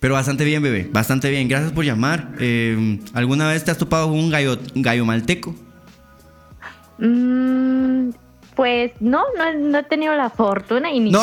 [0.00, 0.88] Pero bastante bien, bebé.
[0.92, 1.48] Bastante bien.
[1.48, 2.30] Gracias por llamar.
[2.38, 5.54] Eh, ¿Alguna vez te has topado con un gallo, gallo malteco?
[6.98, 8.10] Mm,
[8.54, 9.24] pues no,
[9.58, 11.22] no, he tenido la fortuna y ni No,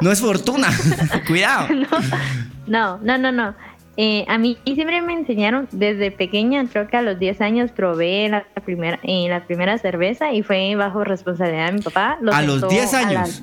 [0.00, 0.68] no es fortuna.
[1.26, 1.68] Cuidado.
[2.66, 3.54] no, no, no, no.
[4.00, 8.28] Eh, a mí siempre me enseñaron desde pequeña, creo que a los 10 años probé
[8.28, 12.16] la primera, eh, la primera cerveza y fue bajo responsabilidad de mi papá.
[12.32, 13.42] ¿A los 10 años?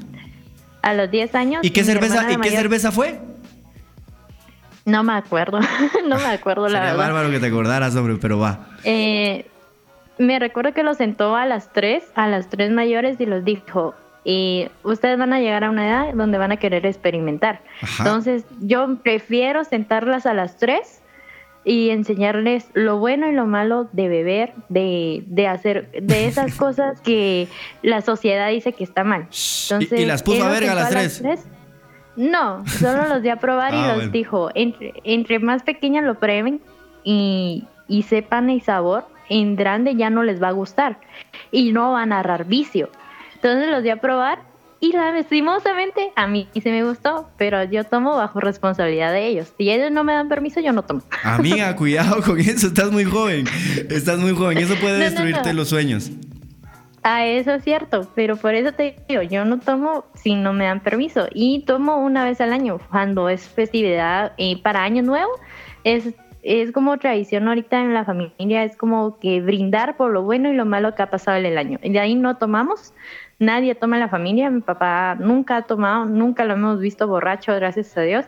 [0.81, 1.59] A, los 10 años.
[1.61, 3.19] ¿Y qué, cerveza, ¿y qué cerveza fue?
[4.85, 5.59] No me acuerdo,
[6.07, 6.97] no me acuerdo la verdad.
[6.99, 8.69] bárbaro que te acordaras, hombre, pero va.
[8.85, 9.45] Eh,
[10.17, 13.93] me recuerdo que lo sentó a las 3, a las 3 mayores y los dijo,
[14.25, 17.61] y ustedes van a llegar a una edad donde van a querer experimentar.
[17.99, 21.03] Entonces, yo prefiero sentarlas a las tres
[21.63, 26.99] y enseñarles lo bueno y lo malo de beber, de, de hacer, de esas cosas
[27.01, 27.47] que
[27.83, 29.27] la sociedad dice que está mal.
[29.69, 31.45] Entonces, ¿Y, las puso a verga a las tres?
[32.15, 36.15] No, solo los di a probar y ah, los dijo, entre, entre más pequeñas lo
[36.15, 36.61] prueben
[37.03, 40.97] y, y sepan el sabor, en grande ya no les va a gustar
[41.51, 42.89] y no van a agarrar vicio.
[43.45, 44.39] Entonces los di a probar
[44.79, 49.53] y lastimosamente a mí se me gustó, pero yo tomo bajo responsabilidad de ellos.
[49.55, 51.03] Si ellos no me dan permiso, yo no tomo.
[51.23, 53.45] Amiga, cuidado con eso, estás muy joven.
[53.91, 56.09] Estás muy joven, eso puede destruirte los sueños.
[57.03, 60.65] Ah, eso es cierto, pero por eso te digo, yo no tomo si no me
[60.65, 65.29] dan permiso y tomo una vez al año cuando es festividad y para año nuevo
[65.83, 66.15] es
[66.45, 70.55] es como tradición ahorita en la familia, es como que brindar por lo bueno y
[70.55, 71.79] lo malo que ha pasado en el año.
[71.81, 72.93] Y de ahí no tomamos,
[73.39, 77.53] nadie toma en la familia, mi papá nunca ha tomado, nunca lo hemos visto borracho,
[77.55, 78.25] gracias a Dios,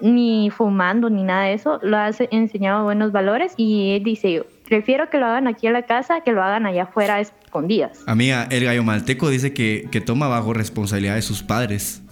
[0.00, 5.08] ni fumando, ni nada de eso, lo ha enseñado buenos valores y él dice, prefiero
[5.10, 8.02] que lo hagan aquí en la casa que lo hagan allá afuera escondidas.
[8.06, 12.02] Amiga, el gallo malteco dice que, que toma bajo responsabilidad de sus padres.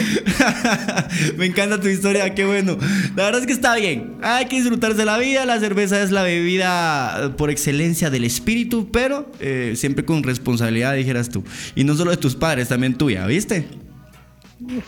[1.36, 2.78] Me encanta tu historia, qué bueno.
[3.16, 4.16] La verdad es que está bien.
[4.22, 5.44] Hay que disfrutarse la vida.
[5.46, 11.28] La cerveza es la bebida por excelencia del espíritu, pero eh, siempre con responsabilidad, dijeras
[11.28, 11.44] tú.
[11.74, 13.66] Y no solo de tus padres, también tuya, ¿viste?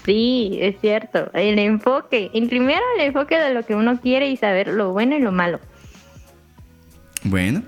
[0.05, 1.31] Sí, es cierto.
[1.33, 2.31] El enfoque.
[2.35, 5.33] En primero, el enfoque de lo que uno quiere y saber lo bueno y lo
[5.33, 5.59] malo.
[7.25, 7.62] Bueno,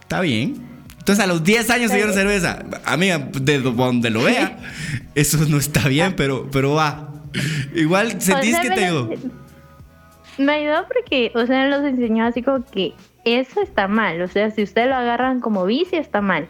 [0.00, 0.65] está bien.
[1.06, 2.64] Entonces a los 10 años se dieron cerveza.
[2.84, 4.58] Amiga, de donde lo vea,
[5.14, 7.10] eso no está bien, pero, pero va.
[7.76, 9.10] Igual sentís que te ayudó.
[10.36, 12.92] Me ayudó porque, o sea, los enseñó así como que
[13.24, 14.20] eso está mal.
[14.20, 16.48] O sea, si ustedes lo agarran como vicio, está mal.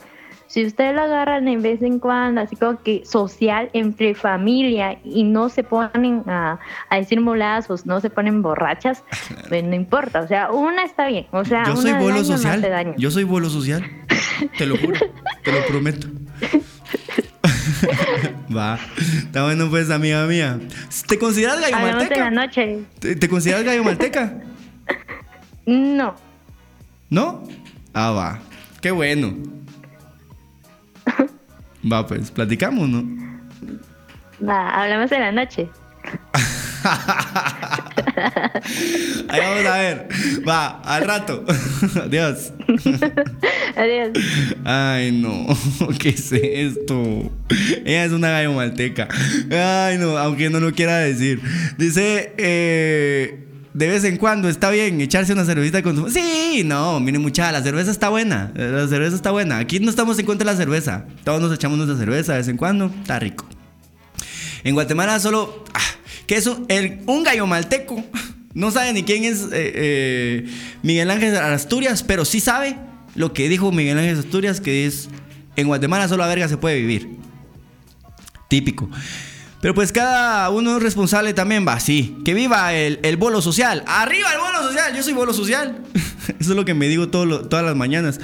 [0.49, 5.25] Si ustedes lo agarran en vez en cuando, así como que social, entre familia, y
[5.25, 6.59] no se ponen a,
[6.91, 9.03] decir molazos, no se ponen borrachas,
[9.49, 10.21] pues no importa.
[10.21, 11.27] O sea, una está bien.
[11.33, 12.95] O sea, yo soy bolo social.
[12.97, 13.85] Yo soy bolo social.
[14.57, 14.99] Te lo juro.
[15.43, 16.09] te lo prometo.
[18.57, 18.79] Va.
[18.99, 20.59] Está bueno, pues, amiga mía.
[21.07, 22.21] ¿Te consideras gallo malteca?
[22.21, 22.81] la noche.
[23.01, 24.35] ¿Te, consideras gallo malteca?
[25.69, 26.15] No.
[27.11, 27.43] ¿No?
[27.93, 28.39] Ah, va.
[28.81, 29.35] Qué bueno.
[31.91, 33.05] Va, pues, platicamos, ¿no?
[34.47, 35.69] Va, hablamos en la noche.
[39.29, 40.09] Ahí vamos a ver.
[40.47, 41.45] Va, al rato.
[42.05, 42.53] Adiós.
[43.77, 44.11] Adiós.
[44.65, 45.47] Ay, no.
[45.99, 47.31] ¿Qué es esto?
[47.85, 49.09] Ella es una gallo malteca.
[49.51, 51.41] Ay, no, aunque no lo quiera decir.
[51.77, 53.46] Dice, eh
[53.77, 56.11] de vez en cuando está bien echarse una cervecita con su...
[56.11, 59.59] Sí, no, miren mucha, la cerveza está buena, la cerveza está buena.
[59.59, 62.49] Aquí no estamos en contra de la cerveza, todos nos echamos nuestra cerveza de vez
[62.49, 63.47] en cuando, está rico.
[64.65, 65.63] En Guatemala solo...
[65.75, 65.81] Ah,
[66.27, 66.67] que es un,
[67.07, 68.03] un, gallo malteco,
[68.55, 70.47] no sabe ni quién es eh, eh,
[70.83, 72.79] Miguel Ángel Asturias, pero sí sabe
[73.15, 75.11] lo que dijo Miguel Ángel Asturias, que es,
[75.55, 77.11] en Guatemala solo a verga se puede vivir.
[78.49, 78.89] Típico.
[79.67, 82.19] Pero pues cada uno es responsable también, va, sí.
[82.25, 83.83] Que viva el, el bolo social.
[83.89, 84.95] ¡Arriba el bolo social!
[84.95, 85.83] Yo soy bolo social.
[86.39, 88.21] Eso es lo que me digo todas las mañanas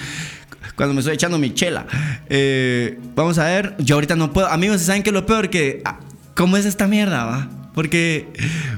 [0.76, 1.88] cuando me estoy echando mi chela.
[2.28, 4.46] Eh, vamos a ver, yo ahorita no puedo.
[4.46, 5.50] Amigos, ¿saben qué es lo peor?
[5.50, 5.98] Que, ah,
[6.36, 7.50] ¿cómo es esta mierda, va?
[7.74, 8.28] Porque,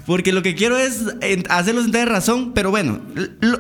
[0.07, 1.03] porque lo que quiero es
[1.51, 3.03] hacerlos entender razón, pero bueno,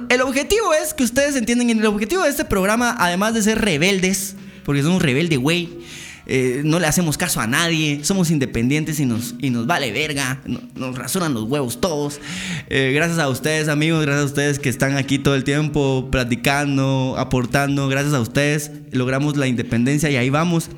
[0.08, 4.34] el objetivo es que ustedes entiendan, el objetivo de este programa, además de ser rebeldes,
[4.64, 5.83] porque somos rebelde, güey,
[6.26, 10.40] eh, no le hacemos caso a nadie, somos independientes y nos, y nos vale verga,
[10.74, 12.20] nos rasuran los huevos todos.
[12.68, 17.14] Eh, gracias a ustedes amigos, gracias a ustedes que están aquí todo el tiempo platicando,
[17.18, 20.70] aportando, gracias a ustedes logramos la independencia y ahí vamos.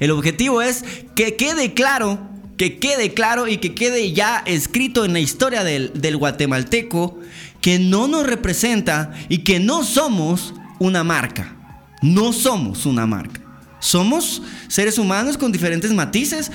[0.00, 0.84] El objetivo es
[1.14, 2.20] que quede claro,
[2.56, 7.18] que quede claro y que quede ya escrito en la historia del, del guatemalteco
[7.60, 11.56] que no nos representa y que no somos una marca.
[12.02, 13.41] No somos una marca.
[13.82, 16.52] Somos seres humanos con diferentes matices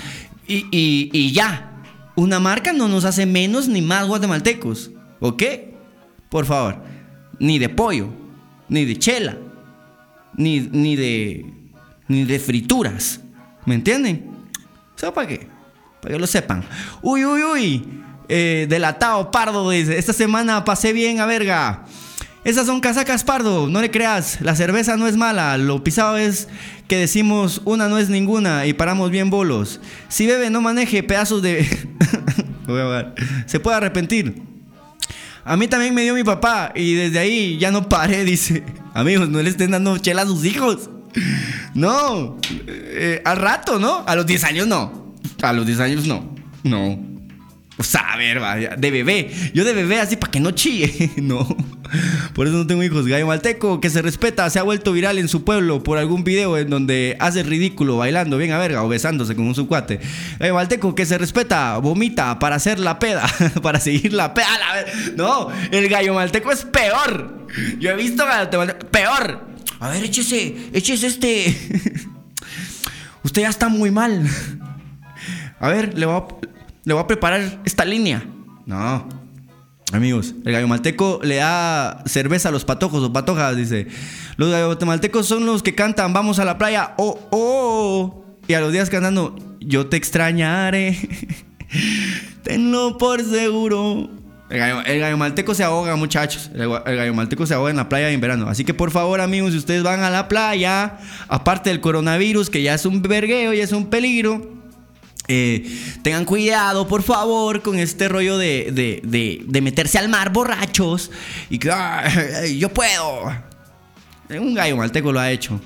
[0.48, 1.74] y, ya.
[2.16, 4.92] Una marca no nos hace menos ni más guatemaltecos.
[5.20, 5.44] ¿Ok?
[6.30, 6.82] Por favor.
[7.38, 8.08] Ni de pollo,
[8.70, 9.38] ni de chela,
[10.36, 11.46] ni, ni de.
[12.08, 13.20] ni de frituras.
[13.66, 14.32] ¿Me entienden?
[14.96, 15.50] ¿Eso para qué?
[16.02, 16.64] Para que lo sepan.
[17.02, 17.88] Uy, uy, uy.
[18.30, 21.84] Eh, delatado pardo dice: Esta semana pasé bien a verga.
[22.48, 24.39] Esas son casacas pardo, no le creas.
[24.39, 25.58] La cerveza no es mala.
[25.58, 26.48] Lo pisado es
[26.88, 29.82] que decimos una no es ninguna y paramos bien bolos.
[30.08, 31.68] Si bebe, no maneje pedazos de.
[33.48, 34.41] Se puede arrepentir.
[35.43, 38.64] A mí también me dio mi papá y desde ahí ya no paré, dice.
[38.93, 40.89] Amigos, no le estén dando chela a sus hijos.
[41.74, 42.38] No.
[42.66, 44.06] Eh, al rato, ¿no?
[44.08, 45.16] A los 10 años no.
[45.41, 46.34] A los 10 años no.
[46.64, 47.16] No.
[47.80, 48.42] Sea, a ver,
[48.78, 49.32] de bebé.
[49.54, 51.12] Yo de bebé así para que no chille.
[51.18, 51.48] no.
[52.34, 53.06] Por eso no tengo hijos.
[53.06, 56.58] Gallo Malteco, que se respeta, se ha vuelto viral en su pueblo por algún video
[56.58, 60.00] en donde hace ridículo bailando bien a verga o besándose con un subcuate.
[60.40, 63.26] Gallo Malteco, que se respeta, vomita para hacer la peda,
[63.62, 64.48] para seguir la peda.
[65.16, 67.48] No, el Gallo Malteco es peor.
[67.80, 69.48] Yo he visto Gallo Malteco, peor.
[69.80, 71.56] A ver, échese, échese este.
[73.24, 74.28] Usted ya está muy mal.
[75.60, 76.57] A ver, le voy a
[76.88, 78.24] le voy a preparar esta línea.
[78.66, 79.10] No.
[79.92, 83.88] Amigos, el gallo malteco le da cerveza a los patojos o patojas, dice.
[84.38, 88.26] Los maltecos son los que cantan Vamos a la playa, oh, oh.
[88.48, 90.98] Y a los días cantando Yo te extrañaré.
[92.44, 94.10] Tenlo por seguro.
[94.50, 96.52] El gallo, malteco se ahoga, muchachos.
[96.54, 98.48] El, el, gallo malteco se ahoga en la playa en verano.
[98.48, 102.62] Así que por favor, amigos, si ustedes van a la playa, aparte del coronavirus, que
[102.62, 104.57] ya es un vergueo y es un peligro,
[105.28, 108.72] eh, tengan cuidado, por favor, con este rollo de,
[109.04, 111.12] de, meterse al mar borrachos
[111.50, 111.70] y que
[112.58, 113.34] yo puedo.
[114.30, 115.60] Un gallo malteco lo ha hecho.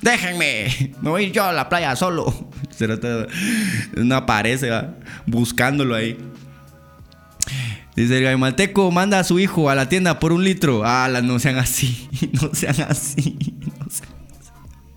[0.00, 2.50] Déjenme, me voy yo a la playa solo.
[3.96, 4.70] No aparece,
[5.26, 6.18] buscándolo ahí.
[7.94, 10.82] Dice el gallo malteco, manda a su hijo a la tienda por un litro.
[10.84, 13.36] Ah, no sean así, no sean así.
[13.78, 14.11] No sean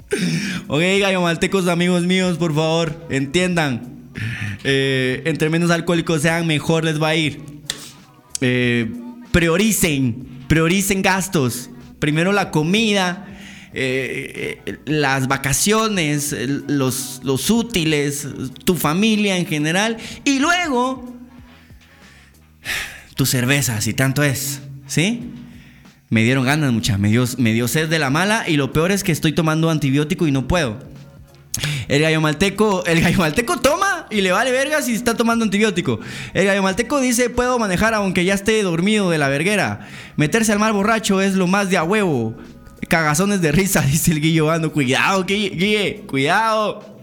[0.67, 4.11] ok, gallo maltecos, amigos míos, por favor, entiendan.
[4.63, 7.41] Eh, entre menos alcohólicos sean, mejor les va a ir.
[8.41, 8.91] Eh,
[9.31, 11.69] prioricen, prioricen gastos.
[11.99, 13.27] Primero la comida,
[13.73, 16.35] eh, las vacaciones,
[16.67, 18.27] los, los útiles,
[18.63, 19.97] tu familia en general.
[20.23, 21.13] Y luego,
[23.15, 24.61] tu cerveza, si tanto es.
[24.87, 25.31] ¿Sí?
[26.15, 28.93] Me dieron ganas mucha, me dio, me dio sed de la mala y lo peor
[28.93, 30.79] es que estoy tomando antibiótico y no puedo.
[31.89, 35.99] El gallo malteco, el gallo malteco toma y le vale verga si está tomando antibiótico.
[36.33, 39.89] El gallo malteco dice, puedo manejar aunque ya esté dormido de la verguera.
[40.15, 42.37] Meterse al mar borracho es lo más de a huevo.
[42.87, 44.71] Cagazones de risa, dice el Guillo Ando.
[44.71, 46.97] Cuidado, Guille, cuidado.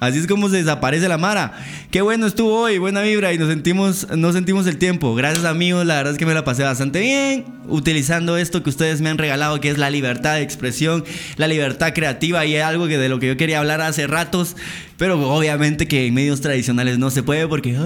[0.00, 1.52] Así es como se desaparece la Mara.
[1.90, 5.14] Qué bueno estuvo hoy, buena vibra y nos sentimos, nos sentimos el tiempo.
[5.14, 9.00] Gracias amigos, la verdad es que me la pasé bastante bien utilizando esto que ustedes
[9.00, 11.04] me han regalado, que es la libertad de expresión,
[11.36, 14.56] la libertad creativa y es algo que de lo que yo quería hablar hace ratos,
[14.96, 17.76] pero obviamente que en medios tradicionales no se puede porque...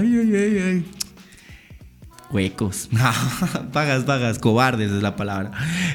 [2.33, 2.89] huecos.
[3.73, 5.51] pagas, pagas, cobardes es la palabra.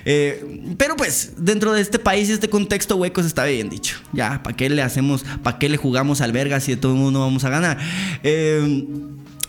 [0.06, 3.98] Eh, pero pues, dentro de este país y este contexto, huecos está bien dicho.
[4.14, 7.00] Ya, ¿para qué le hacemos, para qué le jugamos al verga si de todo el
[7.00, 7.78] mundo vamos a ganar?
[8.24, 8.86] Eh,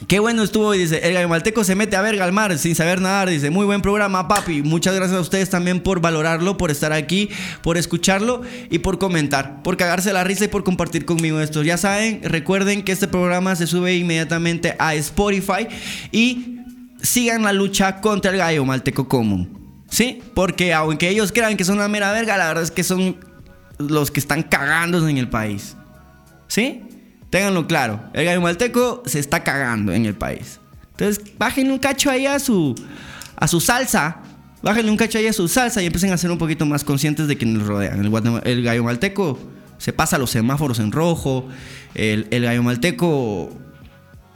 [0.07, 3.28] Qué bueno estuvo, dice, el malteco se mete a verga al mar sin saber nadar,
[3.28, 4.62] dice, muy buen programa, papi.
[4.62, 7.28] Muchas gracias a ustedes también por valorarlo, por estar aquí,
[7.62, 11.64] por escucharlo y por comentar, por cagarse la risa y por compartir conmigo esto.
[11.64, 15.66] Ya saben, recuerden que este programa se sube inmediatamente a Spotify
[16.12, 16.57] y
[17.03, 19.59] sigan la lucha contra el gallo malteco común.
[19.90, 20.22] ¿Sí?
[20.34, 23.16] Porque aunque ellos crean que son una mera verga, la verdad es que son
[23.78, 25.76] los que están cagándose en el país.
[26.46, 26.82] ¿Sí?
[27.30, 28.01] Ténganlo claro.
[28.12, 30.61] El gallo malteco se está cagando en el país.
[30.92, 32.74] Entonces, bájenle un cacho ahí a su,
[33.36, 34.18] a su salsa.
[34.62, 37.28] Bájenle un cacho ahí a su salsa y empiecen a ser un poquito más conscientes
[37.28, 38.05] de que nos rodean.
[38.05, 39.38] El, el gallo malteco
[39.78, 41.49] se pasa los semáforos en rojo.
[41.94, 43.51] El, el gallo malteco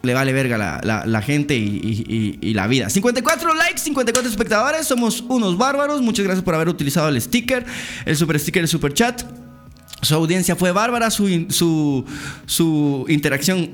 [0.03, 2.91] le vale verga la, la, gente y, la vida.
[2.91, 6.03] 54 likes, 54 espectadores, somos unos bárbaros.
[6.03, 7.65] Muchas gracias por haber utilizado el sticker,
[8.05, 9.23] el super sticker, el super chat.
[10.03, 12.05] Su audiencia fue bárbara, su, su,
[12.47, 13.71] su interacción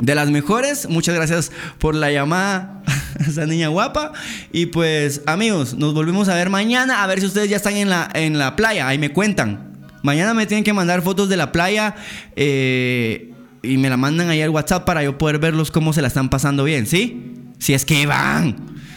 [0.00, 0.88] de las mejores.
[0.88, 2.82] Muchas gracias por la llamada
[3.20, 4.12] esa niña guapa.
[4.52, 7.04] Y pues, amigos, nos volvemos a ver mañana.
[7.04, 8.88] A ver si ustedes ya están en la, en la playa.
[8.88, 9.76] Ahí me cuentan.
[10.02, 11.94] Mañana me tienen que mandar fotos de la playa.
[12.34, 13.32] Eh
[13.66, 16.28] y me la mandan ahí al WhatsApp para yo poder verlos cómo se la están
[16.28, 17.34] pasando bien, ¿sí?
[17.58, 18.56] Si es que van.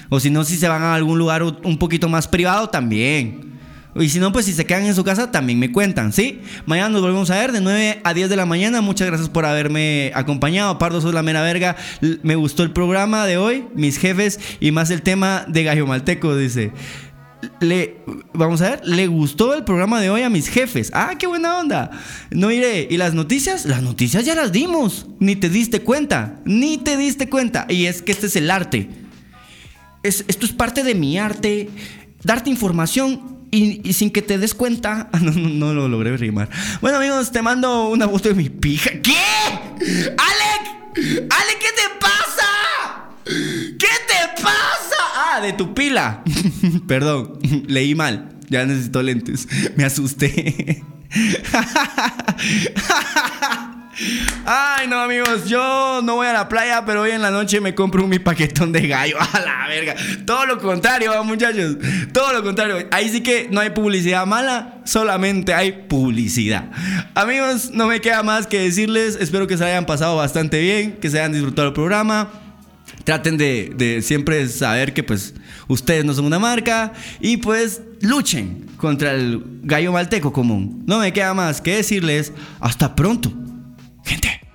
[0.09, 3.49] O si no, si se van a algún lugar un poquito más privado, también.
[3.95, 6.41] Y si no, pues si se quedan en su casa, también me cuentan, ¿sí?
[6.65, 8.82] Mañana nos volvemos a ver de 9 a 10 de la mañana.
[8.82, 10.78] Muchas gracias por haberme acompañado.
[10.78, 11.76] Pardo, sos la mera verga.
[12.22, 16.36] Me gustó el programa de hoy, mis jefes y más el tema de Gallo Malteco,
[16.36, 16.72] dice
[17.62, 18.01] le,
[18.34, 20.91] vamos a ver, le gustó el programa de hoy a mis jefes.
[20.93, 21.91] Ah, qué buena onda.
[22.32, 22.88] No iré.
[22.89, 23.66] ¿Y las noticias?
[23.66, 25.07] Las noticias ya las dimos.
[25.20, 26.39] Ni te diste cuenta.
[26.45, 27.66] Ni te diste cuenta.
[27.70, 28.89] Y es que este es el arte.
[30.03, 31.70] Es, esto es parte de mi arte.
[32.24, 35.10] Darte información y, sin que te des cuenta.
[35.14, 36.49] Ah, no, no, no, lo logré rimar.
[36.82, 38.91] Bueno, amigos, te mando una foto de mi pija.
[39.01, 39.18] ¿Qué?
[39.82, 40.64] ¡Alec!
[40.95, 43.10] ¡Alec, qué te pasa!
[43.26, 44.78] ¿Qué te pasa?
[45.42, 46.24] De tu pila.
[46.88, 48.30] Perdón, leí mal.
[48.50, 49.48] Ya necesito lentes.
[49.78, 50.84] Me asusté.
[54.46, 57.76] Ay, no, amigos, yo no voy a la playa, pero hoy en la noche me
[57.76, 59.18] compro mi paquetón de gallo.
[59.20, 59.96] A la verga.
[60.26, 61.78] Todo lo contrario, muchachos.
[62.14, 62.88] Todo lo contrario.
[62.92, 66.70] Ahí sí que no hay publicidad mala, solamente hay publicidad.
[67.14, 71.10] Amigos, no me queda más que decirles, espero que se hayan pasado bastante bien, que
[71.10, 72.30] se hayan disfrutado el programa.
[73.04, 75.34] Traten de, siempre saber que pues
[75.68, 80.84] ustedes no son una marca y pues luchen contra el gallo malteco común.
[80.86, 83.32] No me queda más que decirles hasta pronto.
[84.06, 84.49] Gente.